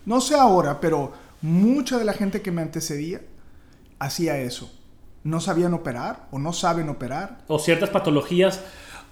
no 0.06 0.22
sé 0.22 0.36
ahora 0.36 0.80
pero 0.80 1.12
mucha 1.42 1.98
de 1.98 2.06
la 2.06 2.14
gente 2.14 2.42
que 2.42 2.52
me 2.52 2.62
antecedía 2.62 3.22
hacía 4.00 4.38
eso 4.38 4.72
no 5.24 5.40
sabían 5.40 5.74
operar 5.74 6.28
o 6.32 6.38
no 6.38 6.54
saben 6.54 6.88
operar 6.88 7.40
O 7.48 7.58
ciertas 7.58 7.90
patologías. 7.90 8.62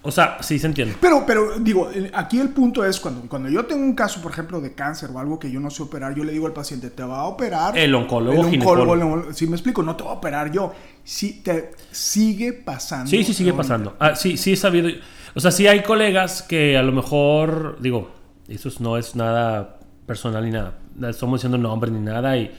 O 0.06 0.12
sea, 0.12 0.36
sí 0.42 0.58
se 0.58 0.66
entiende. 0.66 0.94
pero, 1.00 1.24
pero 1.26 1.58
digo, 1.58 1.90
aquí 2.12 2.38
el 2.38 2.50
punto 2.50 2.84
es 2.84 3.00
cuando, 3.00 3.22
cuando 3.22 3.48
yo 3.48 3.64
tengo 3.64 3.82
un 3.82 3.94
caso, 3.94 4.20
por 4.20 4.30
ejemplo, 4.32 4.60
de 4.60 4.74
cáncer 4.74 5.08
o 5.12 5.18
algo 5.18 5.38
que 5.38 5.50
yo 5.50 5.58
no 5.60 5.70
sé 5.70 5.82
operar, 5.82 6.14
yo 6.14 6.22
le 6.24 6.32
digo 6.32 6.46
al 6.46 6.52
paciente, 6.52 6.90
te 6.90 7.02
va 7.02 7.20
a 7.20 7.24
operar. 7.24 7.76
El 7.76 7.94
oncólogo, 7.94 8.46
el 8.46 8.60
oncólogo. 8.60 9.32
Si 9.32 9.46
me 9.46 9.56
explico, 9.56 9.82
no 9.82 9.96
te 9.96 10.04
va 10.04 10.10
a 10.10 10.14
operar 10.14 10.52
yo. 10.52 10.72
Sí, 11.02 11.40
te 11.42 11.70
sigue 11.90 12.52
pasando. 12.52 13.10
Sí, 13.10 13.24
sí, 13.24 13.32
sigue 13.32 13.50
ahorita. 13.50 13.62
pasando. 13.62 13.96
Ah, 13.98 14.14
sí, 14.14 14.36
sí 14.36 14.52
he 14.52 14.56
sabido. 14.56 14.90
O 15.34 15.40
sea, 15.40 15.50
sí 15.50 15.66
hay 15.66 15.82
colegas 15.82 16.42
que 16.42 16.76
a 16.76 16.82
lo 16.82 16.92
mejor, 16.92 17.78
digo, 17.80 18.10
eso 18.46 18.68
es- 18.68 18.80
no 18.80 18.98
es 18.98 19.16
nada 19.16 19.78
personal 20.06 20.44
ni 20.44 20.50
nada. 20.50 20.74
Estamos 21.08 21.40
diciendo 21.40 21.56
nombres 21.58 21.92
ni 21.94 22.00
nada 22.00 22.36
y 22.36 22.54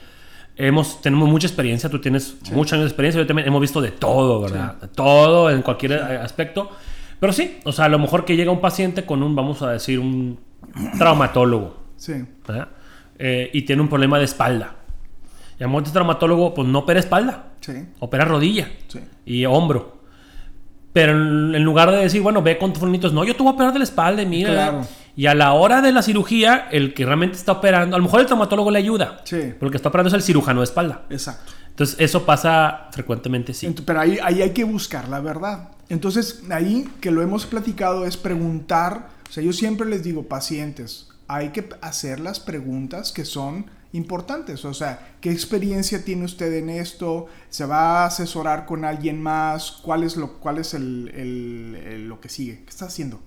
hemos, 0.56 1.00
tenemos 1.00 1.28
mucha 1.28 1.46
experiencia. 1.46 1.88
Tú 1.90 2.00
tienes 2.00 2.36
muchos 2.52 2.72
años 2.74 2.84
de 2.84 2.88
experiencia. 2.88 3.20
Yo 3.20 3.26
también 3.26 3.46
hemos 3.48 3.60
visto 3.60 3.80
de 3.80 3.90
todo, 3.92 4.40
¿verdad? 4.40 4.76
Todo 4.94 5.50
en 5.50 5.62
cualquier 5.62 5.94
aspecto. 5.94 6.70
Pero 7.20 7.32
sí, 7.32 7.58
o 7.64 7.72
sea, 7.72 7.86
a 7.86 7.88
lo 7.88 7.98
mejor 7.98 8.24
que 8.24 8.36
llega 8.36 8.50
un 8.50 8.60
paciente 8.60 9.04
con 9.04 9.22
un, 9.22 9.34
vamos 9.34 9.62
a 9.62 9.70
decir, 9.72 9.98
un 9.98 10.38
traumatólogo. 10.98 11.76
Sí. 11.96 12.12
¿verdad? 12.46 12.68
Eh, 13.18 13.50
y 13.52 13.62
tiene 13.62 13.80
un 13.82 13.88
problema 13.88 14.18
de 14.18 14.24
espalda. 14.24 14.74
Y 15.58 15.64
a 15.64 15.66
mejor 15.68 15.82
este 15.84 15.94
traumatólogo, 15.94 16.52
pues 16.52 16.68
no 16.68 16.80
opera 16.80 17.00
espalda, 17.00 17.46
Sí. 17.60 17.72
opera 18.00 18.24
rodilla 18.26 18.68
Sí. 18.88 19.00
y 19.24 19.46
hombro. 19.46 19.95
Pero 20.96 21.12
en, 21.12 21.62
lugar 21.62 21.90
de 21.90 21.98
decir, 21.98 22.22
bueno, 22.22 22.40
ve 22.40 22.56
con 22.56 22.72
tus 22.72 22.80
fornitos, 22.80 23.12
no, 23.12 23.22
yo 23.22 23.36
te 23.36 23.42
voy 23.42 23.52
a 23.52 23.54
operar 23.54 23.70
de 23.70 23.80
la 23.80 23.84
espalda 23.84 24.24
mira. 24.24 24.50
Claro. 24.50 24.88
Y 25.14 25.26
a 25.26 25.34
la 25.34 25.52
hora 25.52 25.82
de 25.82 25.92
la 25.92 26.00
cirugía, 26.00 26.68
el 26.72 26.94
que 26.94 27.04
realmente 27.04 27.36
está 27.36 27.52
operando, 27.52 27.96
a 27.96 27.98
lo 27.98 28.04
mejor 28.06 28.20
el 28.20 28.26
traumatólogo 28.26 28.70
le 28.70 28.78
ayuda. 28.78 29.20
Sí. 29.24 29.36
Pero 29.36 29.66
el 29.66 29.70
que 29.70 29.76
está 29.76 29.90
operando 29.90 30.08
es 30.08 30.14
el 30.14 30.22
cirujano 30.22 30.60
de 30.60 30.64
espalda. 30.64 31.02
Exacto. 31.10 31.52
Entonces, 31.68 31.96
eso 31.98 32.24
pasa 32.24 32.88
frecuentemente, 32.92 33.52
sí. 33.52 33.74
Pero 33.84 34.00
ahí, 34.00 34.18
ahí 34.22 34.40
hay 34.40 34.52
que 34.52 34.64
buscar 34.64 35.10
la 35.10 35.20
verdad. 35.20 35.68
Entonces, 35.90 36.42
ahí 36.50 36.88
que 36.98 37.10
lo 37.10 37.20
hemos 37.20 37.44
platicado 37.44 38.06
es 38.06 38.16
preguntar. 38.16 39.08
O 39.28 39.32
sea, 39.32 39.44
yo 39.44 39.52
siempre 39.52 39.86
les 39.86 40.02
digo, 40.02 40.22
pacientes, 40.22 41.08
hay 41.28 41.50
que 41.50 41.68
hacer 41.82 42.20
las 42.20 42.40
preguntas 42.40 43.12
que 43.12 43.26
son 43.26 43.66
importantes. 43.96 44.64
O 44.64 44.74
sea, 44.74 45.16
¿qué 45.20 45.30
experiencia 45.30 46.04
tiene 46.04 46.24
usted 46.24 46.52
en 46.54 46.70
esto? 46.70 47.26
¿Se 47.48 47.64
va 47.66 48.02
a 48.02 48.06
asesorar 48.06 48.66
con 48.66 48.84
alguien 48.84 49.22
más? 49.22 49.72
¿Cuál 49.82 50.02
es 50.04 50.16
lo, 50.16 50.34
cuál 50.38 50.58
es 50.58 50.74
el, 50.74 51.10
el- 51.14 51.82
el- 51.86 52.08
lo 52.08 52.20
que 52.20 52.28
sigue? 52.28 52.62
¿Qué 52.64 52.70
está 52.70 52.86
haciendo? 52.86 53.20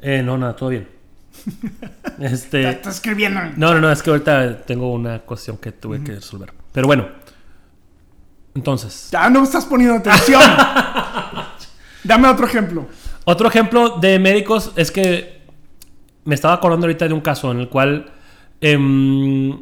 Eh, 0.00 0.22
no, 0.22 0.38
nada, 0.38 0.54
todo 0.56 0.70
bien. 0.70 0.88
Este, 2.18 2.68
está 2.70 2.88
escribiendo. 2.90 3.40
no, 3.58 3.74
no, 3.74 3.80
no, 3.80 3.92
es 3.92 4.02
que 4.02 4.08
ahorita 4.08 4.62
tengo 4.62 4.90
una 4.92 5.18
cuestión 5.20 5.58
que 5.58 5.70
tuve 5.72 6.02
que 6.02 6.12
resolver. 6.12 6.50
Pero 6.72 6.86
bueno, 6.86 7.08
entonces, 8.54 9.08
Ya 9.12 9.28
no 9.28 9.40
me 9.40 9.44
estás 9.44 9.66
poniendo 9.66 9.96
atención. 9.96 10.40
Dame 12.04 12.28
otro 12.28 12.46
ejemplo. 12.46 12.86
Otro 13.24 13.48
ejemplo 13.48 13.98
de 13.98 14.18
médicos 14.18 14.72
es 14.76 14.90
que 14.90 15.42
me 16.24 16.34
estaba 16.34 16.54
acordando 16.54 16.86
ahorita 16.86 17.06
de 17.08 17.12
un 17.14 17.20
caso 17.20 17.50
en 17.52 17.60
el 17.60 17.68
cual 17.68 18.10
em, 18.60 19.58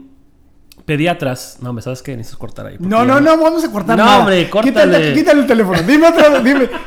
pediatras. 0.85 1.59
No, 1.61 1.73
me 1.73 1.83
sabes 1.83 2.03
que 2.03 2.17
necesitas 2.17 2.39
cortar 2.39 2.67
ahí. 2.67 2.77
No, 2.79 3.05
no, 3.05 3.21
no, 3.21 3.37
vamos 3.39 3.65
a 3.65 3.71
cortar 3.71 3.97
No, 3.97 4.05
nada. 4.05 4.19
hombre, 4.21 4.49
córtale. 4.51 4.73
Quítale, 4.73 5.15
quítale 5.15 5.41
el 5.43 5.47
teléfono. 5.47 5.83
Dime 5.83 6.07
otro, 6.09 6.41
dime. 6.43 6.69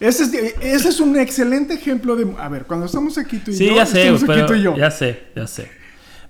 Ese 0.00 0.22
es, 0.22 0.32
ese 0.60 0.88
es 0.90 1.00
un 1.00 1.18
excelente 1.18 1.74
ejemplo 1.74 2.14
de... 2.14 2.24
A 2.38 2.48
ver, 2.48 2.66
cuando 2.66 2.86
estamos 2.86 3.18
aquí 3.18 3.38
tú 3.38 3.50
y 3.50 3.54
Sí, 3.54 3.66
yo... 3.66 3.74
ya 3.74 3.84
sé, 3.84 4.02
estamos 4.02 4.22
aquí 4.22 4.32
pero 4.32 4.46
tú 4.46 4.54
y 4.54 4.62
yo. 4.62 4.76
ya 4.76 4.92
sé, 4.92 5.24
ya 5.34 5.44
sé. 5.48 5.68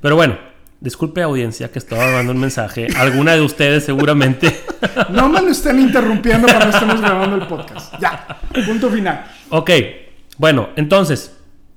Pero 0.00 0.17
bueno, 0.17 0.38
disculpe 0.81 1.21
audiencia 1.21 1.71
que 1.71 1.78
estaba 1.78 2.11
dando 2.11 2.33
un 2.33 2.38
mensaje. 2.40 2.87
Alguna 2.97 3.35
de 3.35 3.43
ustedes 3.43 3.85
seguramente. 3.85 4.59
No 5.11 5.28
me 5.28 5.43
lo 5.43 5.49
estén 5.50 5.81
interrumpiendo 5.81 6.47
cuando 6.49 6.71
estemos 6.71 7.00
grabando 7.02 7.37
el 7.37 7.47
podcast. 7.47 7.93
Ya, 8.00 8.38
punto 8.64 8.88
final. 8.90 9.26
ok, 9.50 9.71
bueno, 10.38 10.71
entonces, 10.76 11.33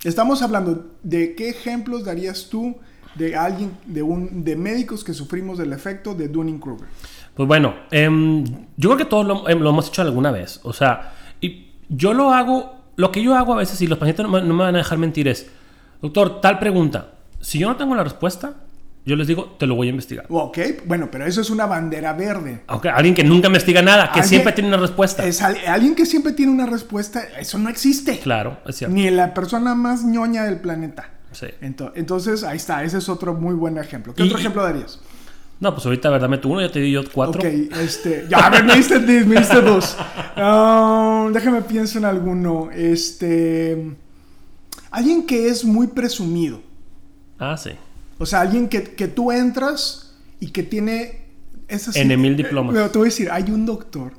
Estamos 0.06 0.42
hablando 0.42 0.92
de 1.04 1.36
qué 1.36 1.50
ejemplos 1.50 2.06
darías 2.06 2.48
tú 2.50 2.78
de 3.16 3.36
alguien, 3.36 3.72
de 3.86 4.02
un, 4.02 4.44
de 4.44 4.56
médicos 4.56 5.04
que 5.04 5.14
sufrimos 5.14 5.58
del 5.58 5.74
efecto 5.74 6.14
de 6.16 6.28
Dunning-Kruger. 6.28 6.88
Pues 7.36 7.48
bueno, 7.48 7.76
em, 7.92 8.44
yo 8.78 8.90
creo 8.90 8.98
que 8.98 9.06
todos 9.06 9.26
lo, 9.26 9.50
em, 9.50 9.60
lo 9.60 9.70
hemos 9.70 9.88
hecho 9.88 10.02
alguna 10.02 10.32
vez. 10.32 10.60
O 10.64 10.74
sea, 10.74 11.14
y 11.42 11.72
yo 11.90 12.14
lo 12.14 12.32
hago, 12.34 12.76
lo 12.96 13.12
que 13.12 13.24
yo 13.24 13.36
hago 13.36 13.54
a 13.54 13.58
veces, 13.58 13.82
y 13.82 13.88
los 13.88 13.98
pacientes 13.98 14.24
no 14.26 14.32
me, 14.32 14.42
no 14.42 14.54
me 14.54 14.64
van 14.64 14.76
a 14.76 14.80
dejar 14.80 14.98
mentir, 14.98 15.28
es, 15.28 15.48
doctor, 16.02 16.42
tal 16.42 16.60
pregunta. 16.60 17.14
Si 17.40 17.60
yo 17.60 17.68
no 17.70 17.76
tengo 17.78 17.96
la 17.96 18.04
respuesta, 18.04 18.54
yo 19.04 19.16
les 19.16 19.28
digo, 19.28 19.56
te 19.58 19.66
lo 19.66 19.74
voy 19.76 19.88
a 19.88 19.90
investigar. 19.90 20.26
Ok, 20.30 20.60
bueno, 20.86 21.10
pero 21.12 21.26
eso 21.26 21.42
es 21.42 21.50
una 21.50 21.66
bandera 21.66 22.14
verde. 22.14 22.62
Alguien 22.68 23.16
que 23.16 23.24
nunca 23.24 23.48
investiga 23.48 23.82
nada, 23.82 24.12
que 24.12 24.22
siempre 24.22 24.52
tiene 24.54 24.68
una 24.68 24.78
respuesta. 24.78 25.26
Es 25.26 25.42
al- 25.42 25.58
alguien 25.68 25.96
que 25.96 26.06
siempre 26.06 26.34
tiene 26.34 26.52
una 26.52 26.68
respuesta, 26.68 27.24
eso 27.40 27.58
no 27.58 27.70
existe. 27.70 28.20
Claro, 28.20 28.60
es 28.68 28.76
cierto. 28.76 28.96
Ni 28.96 29.10
la 29.10 29.34
persona 29.34 29.74
más 29.74 30.04
ñoña 30.06 30.44
del 30.44 30.60
planeta. 30.60 31.10
Sí. 31.32 31.48
Ento- 31.62 31.92
Entonces, 31.96 32.44
ahí 32.44 32.58
está, 32.58 32.84
ese 32.84 32.98
es 32.98 33.08
otro 33.10 33.34
muy 33.34 33.54
buen 33.56 33.78
ejemplo. 33.78 34.14
¿Qué 34.14 34.24
Y- 34.24 34.28
otro 34.28 34.40
ejemplo 34.40 34.64
darías? 34.64 35.00
No, 35.60 35.74
pues 35.76 35.86
ahorita, 35.86 36.10
¿verdad? 36.10 36.28
Me 36.28 36.40
tú 36.40 36.50
uno, 36.52 36.62
ya 36.62 36.72
te 36.72 36.80
di 36.80 36.92
yo 36.92 37.04
cuatro. 37.14 37.40
Ok, 37.40 37.46
este. 37.80 38.26
Ya, 38.28 38.50
me 38.66 38.76
diste, 38.76 39.00
me 39.00 39.36
diste 39.40 39.62
dos. 39.62 39.96
Ah, 40.36 41.30
déjame 41.32 41.62
pienso 41.62 42.00
en 42.00 42.06
alguno. 42.06 42.70
Este. 42.72 43.96
Alguien 44.90 45.26
que 45.26 45.50
es 45.50 45.64
muy 45.64 45.86
presumido. 45.88 46.62
Ah, 47.38 47.56
sí. 47.58 47.72
O 48.18 48.26
sea, 48.26 48.42
alguien 48.42 48.68
que, 48.70 48.84
que 48.84 49.08
tú 49.08 49.32
entras 49.32 50.16
y 50.40 50.48
que 50.48 50.64
tiene. 50.64 51.26
Esas, 51.68 51.96
En 51.96 52.20
mil 52.20 52.36
diplomas. 52.36 52.74
Pero 52.74 52.90
te 52.90 52.98
voy 52.98 53.06
a 53.06 53.10
decir, 53.10 53.30
hay 53.32 53.52
un 53.52 53.66
doctor. 53.66 54.14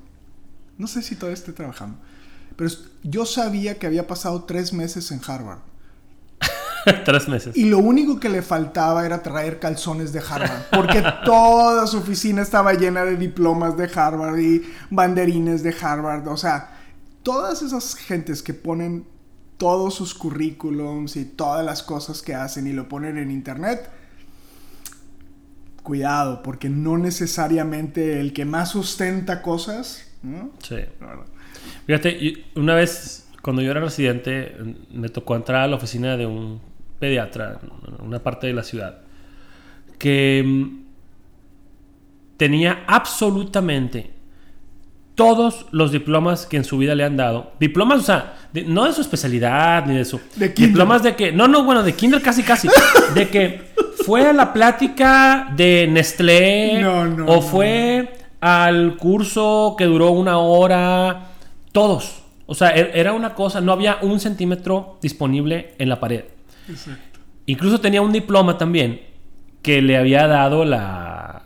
No 0.79 0.87
sé 0.87 1.03
si 1.03 1.17
todavía 1.17 1.35
esté 1.35 1.53
trabajando. 1.53 1.99
Pero 2.57 2.71
yo 3.03 3.27
sabía 3.27 3.79
que 3.79 3.87
había 3.89 4.07
pasado 4.07 4.45
tres 4.45 4.73
meses 4.73 5.11
en 5.11 5.21
Harvard. 5.27 5.59
Tres 7.05 7.29
meses. 7.29 7.57
Y 7.57 7.67
lo 7.67 7.79
único 7.79 8.19
que 8.19 8.29
le 8.29 8.43
faltaba 8.43 9.05
era 9.07 9.23
traer 9.23 9.59
calzones 9.59 10.13
de 10.13 10.21
Harvard, 10.21 10.63
porque 10.71 11.03
toda 11.25 11.87
su 11.87 11.99
oficina 11.99 12.43
estaba 12.43 12.75
llena 12.75 13.05
de 13.05 13.17
diplomas 13.17 13.77
de 13.77 13.91
Harvard 13.95 14.39
y 14.39 14.63
banderines 14.91 15.63
de 15.63 15.75
Harvard. 15.81 16.27
O 16.29 16.37
sea, 16.37 16.79
todas 17.23 17.63
esas 17.63 17.95
gentes 17.95 18.43
que 18.43 18.55
ponen 18.55 19.07
todos 19.59 19.95
sus 19.95 20.15
currículums 20.15 21.17
y 21.17 21.25
todas 21.25 21.65
las 21.65 21.83
cosas 21.83 22.23
que 22.23 22.35
hacen 22.35 22.67
y 22.67 22.73
lo 22.73 22.89
ponen 22.89 23.17
en 23.19 23.31
internet, 23.31 23.89
cuidado, 25.83 26.43
porque 26.43 26.69
no 26.69 26.99
necesariamente 26.99 28.21
el 28.21 28.33
que 28.33 28.45
más 28.45 28.75
ostenta 28.75 29.43
cosas, 29.43 30.09
¿no? 30.23 30.51
Sí. 30.63 30.77
Fíjate, 31.87 32.45
una 32.57 32.75
vez 32.75 33.27
cuando 33.43 33.61
yo 33.61 33.73
era 33.73 33.81
residente, 33.81 34.55
me 34.91 35.09
tocó 35.09 35.37
entrar 35.37 35.63
a 35.63 35.67
la 35.67 35.77
oficina 35.77 36.17
de 36.17 36.27
un 36.27 36.61
pediatra 37.03 37.59
en 38.01 38.07
una 38.07 38.21
parte 38.21 38.47
de 38.47 38.53
la 38.53 38.63
ciudad 38.63 38.99
que 39.99 40.43
mm, 40.47 40.67
tenía 42.37 42.85
absolutamente 42.87 44.11
todos 45.15 45.67
los 45.73 45.93
diplomas 45.93 46.47
que 46.47 46.57
en 46.57 46.65
su 46.65 46.79
vida 46.79 46.95
le 46.95 47.05
han 47.05 47.17
dado. 47.17 47.53
Diplomas, 47.61 47.99
o 48.01 48.03
sea, 48.03 48.35
de- 48.53 48.65
no 48.65 48.85
de 48.87 48.93
su 48.93 49.01
especialidad 49.03 49.85
ni 49.87 49.95
de 49.97 50.05
su. 50.05 50.21
De 50.37 50.49
diplomas 50.49 51.03
de 51.03 51.15
que. 51.17 51.33
No, 51.33 51.49
no, 51.49 51.65
bueno, 51.65 51.83
de 51.83 51.93
Kinder 51.95 52.23
casi, 52.23 52.43
casi. 52.43 52.69
de 53.15 53.29
que 53.29 53.61
fue 54.07 54.27
a 54.27 54.33
la 54.33 54.53
plática 54.53 55.53
de 55.55 55.87
Nestlé. 55.91 56.81
No, 56.81 57.05
no, 57.07 57.27
o 57.27 57.43
fue 57.43 58.15
al 58.41 58.97
curso 58.97 59.75
que 59.77 59.85
duró 59.85 60.11
una 60.13 60.39
hora. 60.39 61.27
Todos. 61.73 62.23
O 62.47 62.55
sea, 62.55 62.75
er- 62.75 62.91
era 62.95 63.13
una 63.13 63.35
cosa. 63.35 63.61
No 63.61 63.73
había 63.73 63.99
un 64.03 64.19
centímetro 64.19 64.99
disponible 65.03 65.75
en 65.79 65.89
la 65.91 66.01
pared. 66.01 66.25
Exacto. 66.69 67.21
Incluso 67.47 67.81
tenía 67.81 68.03
un 68.03 68.13
diploma 68.13 68.59
también 68.59 69.01
que 69.63 69.83
le 69.83 69.97
había 69.97 70.27
dado 70.27 70.65
la, 70.65 71.43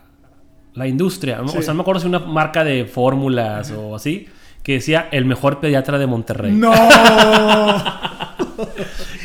la 0.75 0.87
industria. 0.87 1.39
¿no? 1.39 1.49
Sí. 1.49 1.59
O 1.59 1.63
sea, 1.63 1.75
no 1.75 1.79
me 1.79 1.81
acuerdo 1.83 2.01
si 2.01 2.07
una 2.07 2.21
marca 2.21 2.65
de 2.65 2.85
fórmulas 2.85 3.71
o 3.73 3.95
así, 3.95 4.29
que 4.63 4.75
decía 4.75 5.09
el 5.11 5.25
mejor 5.25 5.61
pediatra 5.61 5.99
de 5.99 6.07
Monterrey. 6.07 6.53
No. 6.53 6.73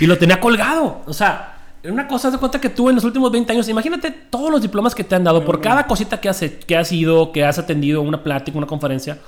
Y 0.01 0.07
lo 0.07 0.17
tenía 0.17 0.39
colgado. 0.39 1.03
O 1.05 1.13
sea, 1.13 1.57
una 1.83 2.07
cosa, 2.07 2.31
de 2.31 2.37
cuenta 2.37 2.59
que 2.59 2.69
tú 2.69 2.89
en 2.89 2.95
los 2.95 3.03
últimos 3.03 3.31
20 3.31 3.53
años, 3.53 3.69
imagínate 3.69 4.11
todos 4.11 4.51
los 4.51 4.61
diplomas 4.61 4.95
que 4.95 5.03
te 5.03 5.15
han 5.15 5.23
dado 5.23 5.45
por 5.45 5.61
cada 5.61 5.85
cosita 5.85 6.19
que 6.19 6.27
has, 6.27 6.41
que 6.41 6.75
has 6.75 6.91
ido, 6.91 7.31
que 7.31 7.45
has 7.45 7.59
atendido, 7.59 8.01
una 8.01 8.23
plática, 8.23 8.57
una 8.57 8.67
conferencia, 8.67 9.19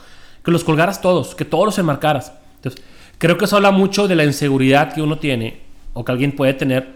que 0.43 0.51
los 0.51 0.63
colgaras 0.63 0.99
todos, 0.99 1.35
que 1.35 1.45
todos 1.45 1.65
los 1.65 1.77
enmarcaras. 1.77 2.33
Entonces, 2.55 2.83
creo 3.17 3.37
que 3.37 3.45
eso 3.45 3.55
habla 3.55 3.71
mucho 3.71 4.07
de 4.07 4.15
la 4.15 4.23
inseguridad 4.23 4.93
que 4.93 5.01
uno 5.01 5.19
tiene 5.19 5.61
o 5.93 6.03
que 6.03 6.11
alguien 6.11 6.35
puede 6.35 6.53
tener 6.53 6.95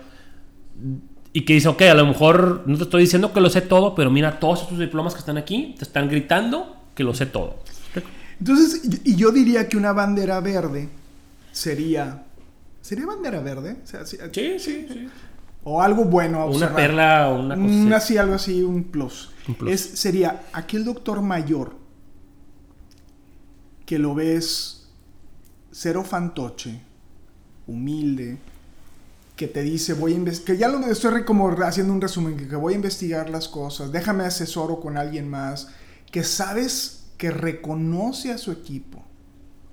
y 1.34 1.42
que 1.46 1.54
dice, 1.54 1.68
ok, 1.68 1.82
a 1.84 1.94
lo 1.94 2.06
mejor 2.06 2.64
no 2.66 2.78
te 2.78 2.84
estoy 2.84 3.02
diciendo 3.04 3.32
que 3.34 3.42
lo 3.42 3.50
sé 3.50 3.62
todo, 3.62 3.94
pero 3.96 4.10
mira, 4.10 4.40
todos 4.40 4.64
estos 4.64 4.80
diplomas 4.80 5.14
que 5.14 5.20
están 5.20 5.38
aquí 5.38 5.76
te 5.78 5.84
están 5.84 6.10
gritando 6.10 6.76
que 6.96 7.04
lo 7.04 7.14
sé 7.14 7.26
todo. 7.28 7.58
Entonces, 8.40 8.82
y 9.04 9.16
yo 9.16 9.32
diría 9.32 9.68
que 9.68 9.78
una 9.78 9.94
bandera 9.94 10.40
verde 10.40 10.90
sería. 11.52 12.24
¿Sería 12.82 13.06
bandera 13.06 13.40
verde? 13.42 13.78
O, 13.84 13.88
sea, 13.88 14.06
sí- 14.06 14.18
Sí, 14.32 14.60
sí, 14.60 14.88
sí. 14.92 15.08
o 15.64 15.82
algo 15.82 16.06
bueno 16.06 16.40
a 16.42 16.46
Una 16.46 16.74
perla 16.76 17.30
o 17.30 17.40
una 17.42 17.56
cosa 17.56 17.68
Un 17.68 17.94
así. 17.94 17.94
así, 17.94 18.18
algo 18.18 18.34
así, 18.36 18.62
un 18.64 18.84
plus. 18.86 19.32
Un 19.48 19.56
plus. 19.56 19.72
Es, 19.72 19.82
sería 20.00 20.44
aquel 20.54 20.86
doctor 20.86 21.22
mayor 21.22 21.76
que 23.86 24.00
lo 24.00 24.14
ves 24.16 24.88
cero 25.72 26.04
fantoche, 26.04 26.80
humilde, 27.68 28.38
que 29.38 29.48
te 29.48 29.62
dice, 29.62 29.94
voy 29.94 30.14
a 30.14 30.16
que 30.44 30.58
ya 30.58 30.68
lo 30.68 30.80
estoy 30.88 31.24
como 31.24 31.50
haciendo 31.64 31.94
un 31.94 32.02
resumen, 32.02 32.36
que, 32.36 32.48
que 32.48 32.56
voy 32.58 32.74
a 32.74 32.76
investigar 32.76 33.30
las 33.30 33.48
cosas, 33.48 33.92
déjame 33.94 34.26
asesoro 34.26 34.82
con 34.82 34.98
alguien 34.98 35.30
más, 35.30 35.70
que 36.12 36.24
sabes 36.24 37.06
que 37.18 37.32
reconoce 37.32 38.32
a 38.32 38.38
su 38.38 38.52
equipo. 38.52 39.06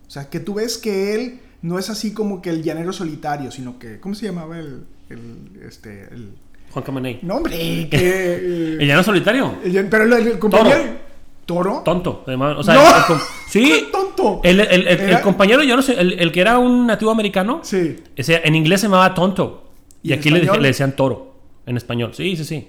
O 0.07 0.11
sea, 0.11 0.29
que 0.29 0.38
tú 0.38 0.55
ves 0.55 0.79
que 0.79 1.14
él 1.14 1.40
no 1.62 1.79
es 1.79 1.88
así 1.90 2.12
como 2.12 2.42
que 2.42 2.50
el 2.50 2.62
llanero 2.62 2.92
solitario, 2.92 3.50
sino 3.50 3.79
que, 3.79 3.98
¿cómo 4.00 4.14
se 4.14 4.27
llamaba 4.27 4.59
el, 4.59 4.85
el, 5.09 5.61
este, 5.66 6.09
el... 6.12 6.35
Juan 6.70 6.85
Camaney. 6.85 7.20
No, 7.22 7.37
hombre, 7.37 7.88
que... 7.90 8.77
¿El 8.81 8.87
llano 8.87 9.03
solitario? 9.03 9.59
el- 9.64 9.88
pero 9.88 10.05
el 10.16 10.38
compañero... 10.38 11.04
¿Toro? 11.46 11.83
Tonto. 11.85 12.24
además, 12.26 12.57
O 12.59 12.62
sea, 12.62 12.74
¡No! 12.74 13.14
el 13.14 13.20
sí. 13.50 13.87
tonto! 13.92 14.40
El, 14.44 14.61
el- 14.61 15.20
compañero, 15.20 15.62
yo 15.62 15.76
no 15.76 15.83
sé, 15.83 15.98
el, 16.00 16.33
que 16.33 16.40
era 16.40 16.59
un 16.59 16.87
nativo 16.87 17.11
americano, 17.11 17.61
Sí. 17.62 17.96
ese, 18.16 18.40
en 18.44 18.54
inglés 18.54 18.80
se 18.80 18.87
llamaba 18.87 19.12
tonto. 19.14 19.70
Y, 20.02 20.11
¿Y 20.11 20.12
en 20.14 20.18
aquí 20.18 20.30
le, 20.30 20.40
le 20.44 20.68
decían 20.68 20.96
toro. 20.96 21.35
En 21.66 21.76
español. 21.76 22.11
Sí, 22.14 22.37
sí, 22.37 22.44
sí. 22.44 22.68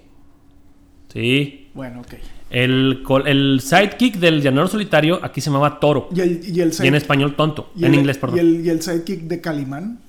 Sí. 1.13 1.69
Bueno, 1.73 2.01
ok. 2.01 2.13
El, 2.49 3.59
sidekick 3.61 4.15
del 4.17 4.41
llanero 4.41 4.67
solitario 4.67 5.19
aquí 5.23 5.41
se 5.41 5.49
llamaba 5.49 5.79
toro. 5.79 6.07
Y 6.15 6.21
el, 6.21 6.41
y 6.45 6.61
el 6.61 6.71
Y 6.81 6.88
en 6.88 6.95
español 6.95 7.35
tonto. 7.35 7.71
en 7.79 7.93
inglés, 7.93 8.17
perdón. 8.17 8.38
Y 8.38 8.39
el, 8.41 8.65
y 8.65 8.69
el 8.69 8.81
sidekick 8.81 9.21
de 9.21 9.41
Calimán. 9.41 9.99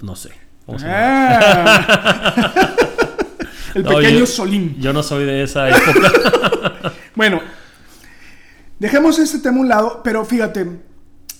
No 0.00 0.16
sé. 0.16 0.30
¿Cómo 0.66 0.78
se 0.78 0.86
llama? 0.86 0.98
Ah. 1.00 2.52
el 3.74 3.82
No, 3.82 3.90
pequeño 3.96 4.18
yo- 4.20 4.26
Solín. 4.26 4.76
Yo 4.80 4.92
no 4.92 5.02
soy 5.02 5.24
de 5.24 5.42
esa 5.42 5.68
época. 5.68 6.92
Bueno, 7.14 7.40
dejemos 8.82 9.20
este 9.20 9.38
tema 9.38 9.58
a 9.58 9.60
un 9.60 9.68
lado, 9.68 10.00
pero 10.02 10.24
fíjate, 10.24 10.66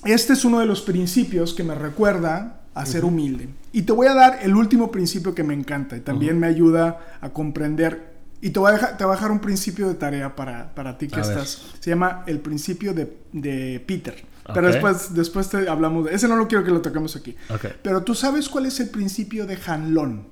este 0.05 0.33
es 0.35 0.44
uno 0.44 0.61
de 0.61 0.66
los 0.66 0.81
principios 0.81 1.55
que 1.55 1.64
me 1.64 1.74
recuerda 1.74 2.61
a 2.72 2.87
ser 2.87 3.05
humilde. 3.05 3.48
Y 3.72 3.83
te 3.83 3.92
voy 3.92 4.07
a 4.07 4.14
dar 4.14 4.38
el 4.42 4.55
último 4.55 4.92
principio 4.92 5.35
que 5.35 5.42
me 5.42 5.52
encanta 5.52 5.96
y 5.96 6.00
también 6.00 6.38
me 6.38 6.46
ayuda 6.46 7.18
a 7.20 7.31
comprender. 7.31 8.12
Y 8.40 8.50
te 8.50 8.61
voy 8.61 8.70
a 8.70 8.74
dejar, 8.74 8.96
te 8.96 9.05
voy 9.05 9.12
a 9.12 9.16
dejar 9.16 9.33
un 9.33 9.40
principio 9.40 9.88
de 9.88 9.94
tarea 9.94 10.37
para, 10.37 10.72
para 10.74 10.96
ti 10.96 11.09
que 11.09 11.16
A 11.16 11.26
ver. 11.26 11.31
estás. 11.31 11.62
Se 11.81 11.90
llama 11.90 12.22
el 12.28 12.38
principio 12.38 12.94
de, 12.94 13.18
de 13.33 13.83
Peter. 13.87 14.24
Pero 14.55 14.68
después, 14.68 15.12
después 15.12 15.48
te 15.48 15.68
hablamos 15.68 16.05
de... 16.05 16.14
Ese 16.14 16.28
no 16.28 16.37
lo 16.37 16.46
quiero 16.46 16.62
que 16.64 16.70
lo 16.70 16.81
toquemos 16.81 17.16
aquí. 17.16 17.37
Pero 17.83 18.02
tú 18.02 18.14
sabes 18.14 18.48
cuál 18.48 18.66
es 18.66 18.78
el 18.78 18.88
principio 18.88 19.46
de 19.46 19.59
Hanlon. 19.66 20.26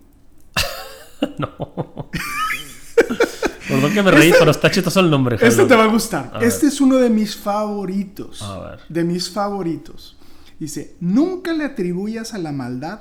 no. 1.39 2.11
Perdón 3.81 3.95
que 3.95 4.03
me 4.03 4.11
reí, 4.11 4.33
pero 4.39 4.51
está 4.51 4.71
chistoso 4.71 5.01
el 5.01 5.11
nombre. 5.11 5.37
Este 5.41 5.65
te 5.65 5.77
va 5.77 5.85
a 5.85 5.89
gustar. 5.89 6.31
A 6.35 6.45
este 6.45 6.67
es 6.67 6.81
uno 6.81 6.97
de 6.97 7.11
mis 7.11 7.37
favoritos. 7.37 8.43
A 8.43 8.59
ver. 8.59 8.81
De 8.89 9.05
mis 9.05 9.31
favoritos. 9.31 10.17
Dice, 10.59 10.97
nunca 11.01 11.55
le 11.55 11.65
atribuyas 11.65 12.35
a 12.35 12.39
la 12.39 12.53
maldad 12.53 13.01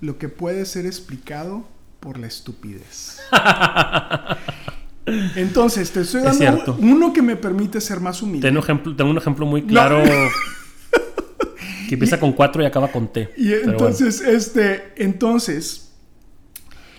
lo 0.00 0.18
que 0.18 0.28
puede 0.28 0.66
ser 0.66 0.84
explicado 0.84 1.66
por 2.00 2.18
la 2.18 2.26
estupidez. 2.26 3.20
Entonces, 5.06 5.90
te 5.90 6.02
estoy 6.02 6.22
Es 6.26 6.38
dando 6.38 6.76
uno 6.78 7.12
que 7.12 7.22
me 7.22 7.36
permite 7.36 7.80
ser 7.80 8.00
más 8.00 8.20
humilde. 8.22 8.46
Tengo, 8.46 8.60
ejemplo, 8.60 8.94
tengo 8.94 9.10
un 9.10 9.16
ejemplo 9.16 9.46
muy 9.46 9.62
claro 9.62 10.02
que 11.88 11.94
empieza 11.94 12.20
con 12.20 12.32
4 12.32 12.62
y 12.62 12.66
acaba 12.66 12.88
con 12.88 13.08
T. 13.08 13.32
Y 13.36 13.52
entonces, 13.52 14.20
este, 14.20 14.92
entonces, 14.96 15.92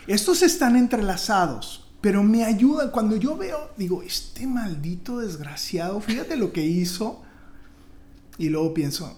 estos 0.08 0.42
están 0.42 0.76
entrelazados, 0.76 1.83
pero 2.04 2.22
me 2.22 2.44
ayudan. 2.44 2.92
Cuando 2.92 3.16
yo 3.16 3.38
veo, 3.38 3.72
digo, 3.78 4.04
este 4.04 4.46
maldito 4.46 5.20
desgraciado, 5.20 6.02
fíjate 6.02 6.36
lo 6.36 6.52
que 6.52 6.66
hizo. 6.66 7.22
Y 8.38 8.50
luego 8.50 8.74
pienso, 8.74 9.18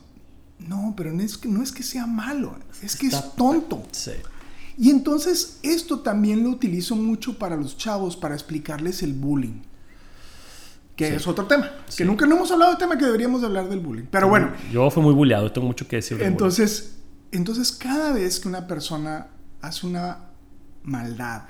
no, 0.59 0.93
pero 0.95 1.11
no 1.11 1.23
es 1.23 1.35
que, 1.35 1.49
no 1.49 1.63
es 1.63 1.71
que 1.71 1.81
sea 1.81 2.05
malo, 2.05 2.55
es 2.83 2.95
que 2.95 3.07
es 3.07 3.35
tonto. 3.35 3.83
sí. 3.91 4.11
Y 4.77 4.89
entonces 4.91 5.57
esto 5.63 6.01
también 6.01 6.43
lo 6.43 6.49
utilizo 6.49 6.95
mucho 6.97 7.39
para 7.39 7.55
los 7.55 7.75
chavos, 7.77 8.15
para 8.17 8.35
explicarles 8.35 9.01
el 9.03 9.13
bullying. 9.13 9.61
Que 10.97 11.07
Sí. 11.09 11.15
es 11.15 11.27
otro 11.27 11.45
tema. 11.47 11.71
Sí. 11.87 11.97
Que 11.97 12.05
nunca 12.05 12.25
no 12.27 12.35
hemos 12.35 12.51
hablado 12.51 12.73
de 12.73 12.77
tema 12.77 12.97
que 12.97 13.05
deberíamos 13.05 13.39
de 13.41 13.47
hablar 13.47 13.67
del 13.69 13.79
bullying. 13.79 14.05
Pero 14.11 14.27
bueno, 14.27 14.51
Yo 14.71 14.91
fui 14.91 15.01
muy 15.01 15.13
bulleado, 15.13 15.49
tengo 15.51 15.65
mucho 15.67 15.87
que 15.87 15.95
decir. 15.95 16.21
entonces, 16.21 16.97
entonces 17.31 17.71
cada 17.71 18.11
vez 18.11 18.39
que 18.39 18.47
una 18.49 18.67
persona 18.67 19.27
hace 19.61 19.87
una 19.87 20.25
maldad, 20.83 21.43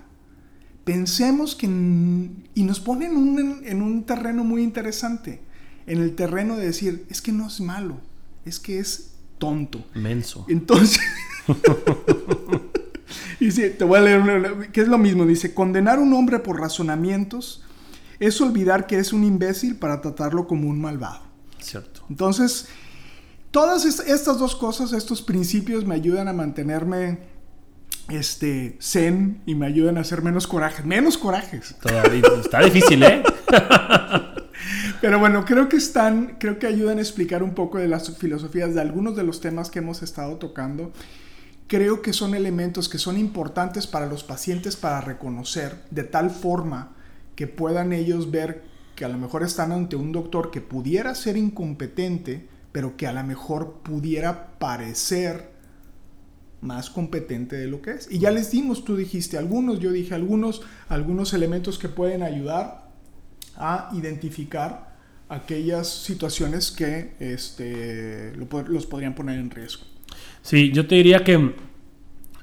pensemos 0.86 1.56
que... 1.56 1.66
Y 1.68 2.64
nos 2.64 2.80
pone 2.80 3.08
en 3.08 3.18
un, 3.18 3.62
en 3.66 3.82
un 3.82 4.06
terreno 4.06 4.44
muy 4.46 4.64
interesante. 4.64 5.42
En 5.88 6.00
el 6.02 6.16
terreno 6.16 6.56
de 6.56 6.66
decir, 6.68 7.06
es 7.10 7.22
que 7.22 7.32
no 7.34 7.48
es 7.48 7.60
malo, 7.60 7.98
es 8.46 8.60
que 8.60 8.80
es 8.80 9.12
tonto. 9.38 9.84
Menso. 9.94 10.46
Entonces... 10.48 11.02
y 13.40 13.52
sí, 13.52 13.64
te 13.78 13.84
voy 13.84 14.00
a 14.00 14.02
leer 14.02 14.20
una, 14.22 14.68
que 14.72 14.82
es 14.82 14.88
lo 14.88 14.98
mismo. 14.98 15.26
Dice, 15.26 15.54
condenar 15.54 15.98
a 16.00 16.02
un 16.02 16.14
hombre 16.14 16.40
por 16.40 16.60
razonamientos 16.60 17.64
es 18.20 18.40
olvidar 18.42 18.88
que 18.88 18.98
es 18.98 19.14
un 19.14 19.24
imbécil 19.24 19.76
para 19.76 20.02
tratarlo 20.02 20.48
como 20.48 20.70
un 20.70 20.80
malvado. 20.80 21.22
Cierto. 21.60 22.02
Entonces, 22.10 22.68
todas 23.52 23.86
est- 23.86 24.08
estas 24.08 24.40
dos 24.40 24.56
cosas, 24.56 24.94
estos 24.94 25.22
principios 25.22 25.86
me 25.86 25.96
ayudan 25.96 26.28
a 26.28 26.34
mantenerme 26.34 27.20
este, 28.10 28.78
zen 28.82 29.42
y 29.46 29.56
me 29.56 29.66
ayudan 29.66 29.98
a 29.98 30.02
hacer 30.02 30.22
menos 30.22 30.48
corajes. 30.48 30.86
Menos 30.86 31.18
corajes. 31.18 31.76
Todavía- 31.82 32.22
está 32.44 32.62
difícil, 32.62 33.04
¿eh? 33.04 33.24
Pero 35.02 35.20
bueno, 35.20 35.46
creo 35.46 35.70
que 35.70 35.78
están, 35.78 36.38
creo 36.40 36.58
que 36.58 36.68
ayudan 36.68 36.98
a 36.98 37.02
explicar 37.02 37.44
un 37.44 37.54
poco 37.54 37.78
de 37.78 37.88
las 37.88 38.18
filosofías 38.18 38.74
de 38.74 38.82
algunos 38.82 39.16
de 39.16 39.24
los 39.24 39.42
temas 39.42 39.70
que 39.70 39.80
hemos 39.80 40.02
estado 40.02 40.38
tocando. 40.38 40.92
creo 41.68 42.02
que 42.02 42.14
son 42.14 42.36
elementos 42.36 42.90
que 42.90 42.98
son 43.00 43.18
importantes 43.18 43.88
para 43.88 44.06
los 44.06 44.24
pacientes 44.24 44.76
para 44.76 45.02
reconocer 45.02 45.84
de 45.92 46.04
tal 46.04 46.30
forma 46.30 46.92
que 47.36 47.48
puedan 47.48 47.92
ellos 47.92 48.30
ver 48.32 48.64
que 48.96 49.04
a 49.04 49.10
lo 49.10 49.18
mejor 49.18 49.44
están 49.44 49.72
ante 49.72 49.96
un 49.96 50.12
doctor 50.12 50.52
que 50.52 50.62
pudiera 50.62 51.14
ser 51.16 51.38
incompetente, 51.38 52.48
pero 52.72 52.96
que 52.96 53.08
a 53.08 53.14
lo 53.14 53.24
mejor 53.24 53.80
pudiera 53.84 54.58
parecer 54.60 55.52
más 56.66 56.90
competente 56.90 57.56
de 57.56 57.68
lo 57.68 57.82
que 57.82 57.92
es. 57.92 58.12
Y 58.12 58.20
ya 58.20 58.32
les 58.32 58.52
dimos, 58.52 58.84
tú 58.84 58.96
dijiste 58.96 59.38
algunos, 59.38 59.80
yo 59.80 59.92
dije 59.92 60.16
algunos, 60.16 60.62
algunos 60.90 61.34
elementos 61.34 61.80
que 61.80 61.90
pueden 61.90 62.24
ayudar 62.24 62.90
a 63.56 63.90
identificar 63.94 64.96
aquellas 65.30 65.88
situaciones 65.88 66.72
que 66.72 67.16
este, 67.20 68.34
los 68.36 68.86
podrían 68.86 69.16
poner 69.16 69.40
en 69.40 69.50
riesgo. 69.50 69.84
Sí, 70.42 70.72
yo 70.72 70.86
te 70.88 70.96
diría 70.96 71.24
que 71.24 71.56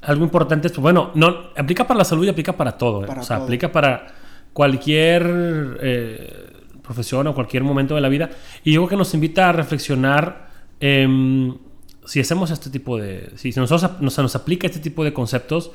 algo 0.03 0.25
importante 0.25 0.67
es, 0.67 0.77
bueno, 0.77 1.13
no, 1.15 1.51
aplica 1.57 1.87
para 1.87 1.99
la 1.99 2.05
salud 2.05 2.25
y 2.25 2.29
aplica 2.29 2.57
para 2.57 2.77
todo. 2.77 3.05
¿eh? 3.05 3.09
o 3.09 3.23
sea, 3.23 3.37
aplica 3.37 3.71
para 3.71 4.07
cualquier 4.53 5.79
eh, 5.81 6.53
profesión 6.83 7.27
o 7.29 7.35
cualquier 7.35 7.63
momento 7.63 7.95
de 7.95 8.01
la 8.01 8.09
vida. 8.09 8.31
Y 8.65 8.73
yo 8.73 8.81
creo 8.81 8.89
que 8.89 8.97
nos 8.97 9.15
invita 9.15 9.49
a 9.49 9.53
reflexionar 9.53 10.51
em, 10.81 11.57
si 12.05 12.21
hacemos 12.21 12.51
este 12.51 12.71
tipo 12.71 12.99
de... 12.99 13.33
Si 13.37 13.51
nosotros 13.51 14.01
nos, 14.01 14.19
nos 14.19 14.37
aplica 14.37 14.67
este 14.67 14.81
tipo 14.81 15.05
de 15.05 15.13
conceptos, 15.13 15.71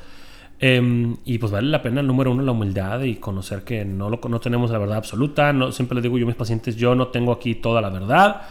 em, 0.58 1.16
y 1.24 1.38
pues 1.38 1.50
vale 1.50 1.68
la 1.68 1.82
pena, 1.82 2.02
número 2.02 2.32
uno, 2.32 2.42
la 2.42 2.52
humildad 2.52 3.00
y 3.02 3.16
conocer 3.16 3.62
que 3.62 3.84
no, 3.84 4.10
lo, 4.10 4.20
no 4.28 4.40
tenemos 4.40 4.70
la 4.70 4.78
verdad 4.78 4.98
absoluta. 4.98 5.52
No, 5.52 5.72
siempre 5.72 5.96
les 5.96 6.02
digo 6.02 6.18
yo 6.18 6.24
a 6.24 6.28
mis 6.28 6.36
pacientes, 6.36 6.76
yo 6.76 6.94
no 6.94 7.08
tengo 7.08 7.32
aquí 7.32 7.56
toda 7.56 7.80
la 7.80 7.90
verdad, 7.90 8.42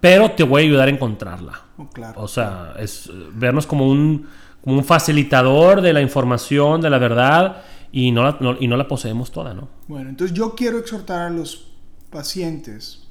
pero 0.00 0.30
te 0.32 0.44
voy 0.44 0.62
a 0.62 0.64
ayudar 0.66 0.88
a 0.88 0.90
encontrarla. 0.90 1.60
Oh, 1.76 1.88
claro, 1.88 2.22
o 2.22 2.28
sea, 2.28 2.74
es 2.78 3.10
vernos 3.32 3.66
como 3.66 3.88
un, 3.88 4.26
como 4.62 4.76
un 4.76 4.84
facilitador 4.84 5.80
de 5.80 5.92
la 5.92 6.00
información, 6.00 6.80
de 6.80 6.90
la 6.90 6.98
verdad, 6.98 7.62
y 7.90 8.12
no 8.12 8.22
la, 8.22 8.56
y 8.60 8.68
no 8.68 8.76
la 8.76 8.86
poseemos 8.86 9.30
toda, 9.32 9.54
¿no? 9.54 9.68
Bueno, 9.88 10.10
entonces 10.10 10.36
yo 10.36 10.54
quiero 10.54 10.78
exhortar 10.78 11.22
a 11.22 11.30
los 11.30 11.72
pacientes 12.10 13.03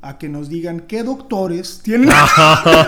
a 0.00 0.18
que 0.18 0.28
nos 0.28 0.48
digan 0.48 0.80
qué 0.80 1.02
doctores 1.02 1.80
tienen 1.82 2.10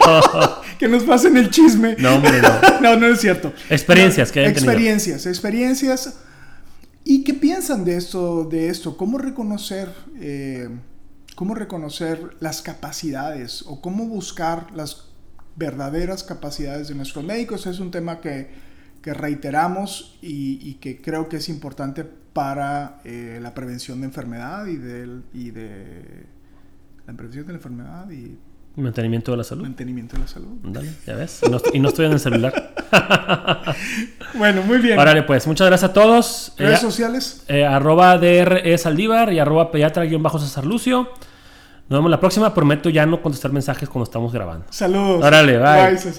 que 0.78 0.88
nos 0.88 1.02
pasen 1.02 1.36
el 1.36 1.50
chisme. 1.50 1.96
No, 1.98 2.16
hombre, 2.16 2.40
no. 2.40 2.80
no, 2.80 2.96
no 2.96 3.06
es 3.08 3.20
cierto. 3.20 3.52
Experiencias 3.68 4.30
que 4.30 4.40
hayan 4.40 4.52
Experiencias, 4.52 5.26
experiencias. 5.26 6.14
¿Y 7.04 7.24
qué 7.24 7.34
piensan 7.34 7.84
de 7.84 7.96
esto? 7.96 8.44
De 8.44 8.68
esto? 8.68 8.96
¿Cómo 8.96 9.18
reconocer, 9.18 9.92
eh, 10.20 10.68
cómo 11.34 11.54
reconocer 11.54 12.36
las 12.40 12.62
capacidades 12.62 13.64
o 13.66 13.80
cómo 13.80 14.06
buscar 14.06 14.68
las 14.72 15.06
verdaderas 15.56 16.22
capacidades 16.22 16.88
de 16.88 16.94
nuestros 16.94 17.24
médicos? 17.24 17.66
Es 17.66 17.80
un 17.80 17.90
tema 17.90 18.20
que, 18.20 18.50
que 19.02 19.14
reiteramos 19.14 20.18
y, 20.22 20.74
que 20.74 21.00
creo 21.00 21.28
que 21.28 21.38
es 21.38 21.48
importante 21.48 22.04
para 22.04 23.00
eh, 23.04 23.40
la 23.42 23.54
prevención 23.54 24.00
de 24.00 24.06
enfermedad 24.06 24.66
y, 24.66 24.76
del, 24.76 25.24
y 25.32 25.50
de 25.50 26.39
la 27.06 27.14
prevención 27.14 27.46
de 27.46 27.52
la 27.52 27.58
enfermedad 27.58 28.10
y 28.10 28.38
Mantenimiento 28.76 29.32
de 29.32 29.36
la 29.36 29.44
salud. 29.44 29.62
Mantenimiento 29.62 30.16
de 30.16 30.22
la 30.22 30.28
salud. 30.28 30.58
Dale, 30.62 30.92
ya 31.06 31.16
ves. 31.16 31.40
Y 31.72 31.80
no, 31.80 31.88
estoy 31.88 32.06
en 32.06 32.12
el 32.12 32.20
celular. 32.20 32.74
bueno, 34.34 34.62
muy 34.62 34.78
bien. 34.78 34.98
Órale, 34.98 35.24
pues. 35.24 35.46
Muchas 35.46 35.66
gracias 35.66 35.90
a 35.90 35.92
todos. 35.92 36.52
¿Redes 36.56 36.78
eh, 36.78 36.82
sociales? 36.82 37.44
Eh, 37.48 37.64
arroba 37.64 38.16
DRE 38.16 38.78
Saldívar 38.78 39.32
y 39.32 39.38
arroba 39.38 39.70
pediatra-césar 39.72 40.64
Lucio. 40.64 41.08
Nos 41.88 41.98
vemos 41.98 42.10
la 42.10 42.20
próxima. 42.20 42.54
Prometo 42.54 42.88
ya 42.90 43.04
no 43.06 43.20
contestar 43.20 43.52
mensajes 43.52 43.88
cuando 43.88 44.04
estamos 44.04 44.32
grabando. 44.32 44.66
Saludos. 44.70 45.24
Órale, 45.24 45.58
bye. 45.58 45.94
Bye, 45.94 46.12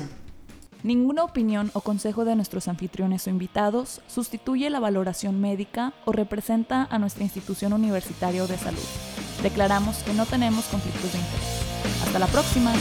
Ninguna 0.84 1.24
opinión 1.24 1.70
o 1.74 1.82
consejo 1.82 2.26
de 2.26 2.36
nuestros 2.36 2.68
anfitriones 2.68 3.28
o 3.28 3.30
invitados 3.30 4.02
sustituye 4.08 4.70
la 4.70 4.80
valoración 4.80 5.40
médica 5.40 5.94
o 6.06 6.12
representa 6.12 6.88
a 6.90 7.00
nuestra 7.00 7.24
institución 7.24 7.72
universitaria 7.72 8.46
de 8.46 8.58
salud. 8.58 9.21
Declaramos 9.44 9.98
que 9.98 10.14
no 10.14 10.26
tenemos 10.26 10.66
conflictos 10.66 11.12
de 11.12 11.18
interés. 11.18 12.06
Hasta 12.06 12.20
la 12.20 12.28
próxima. 12.28 12.74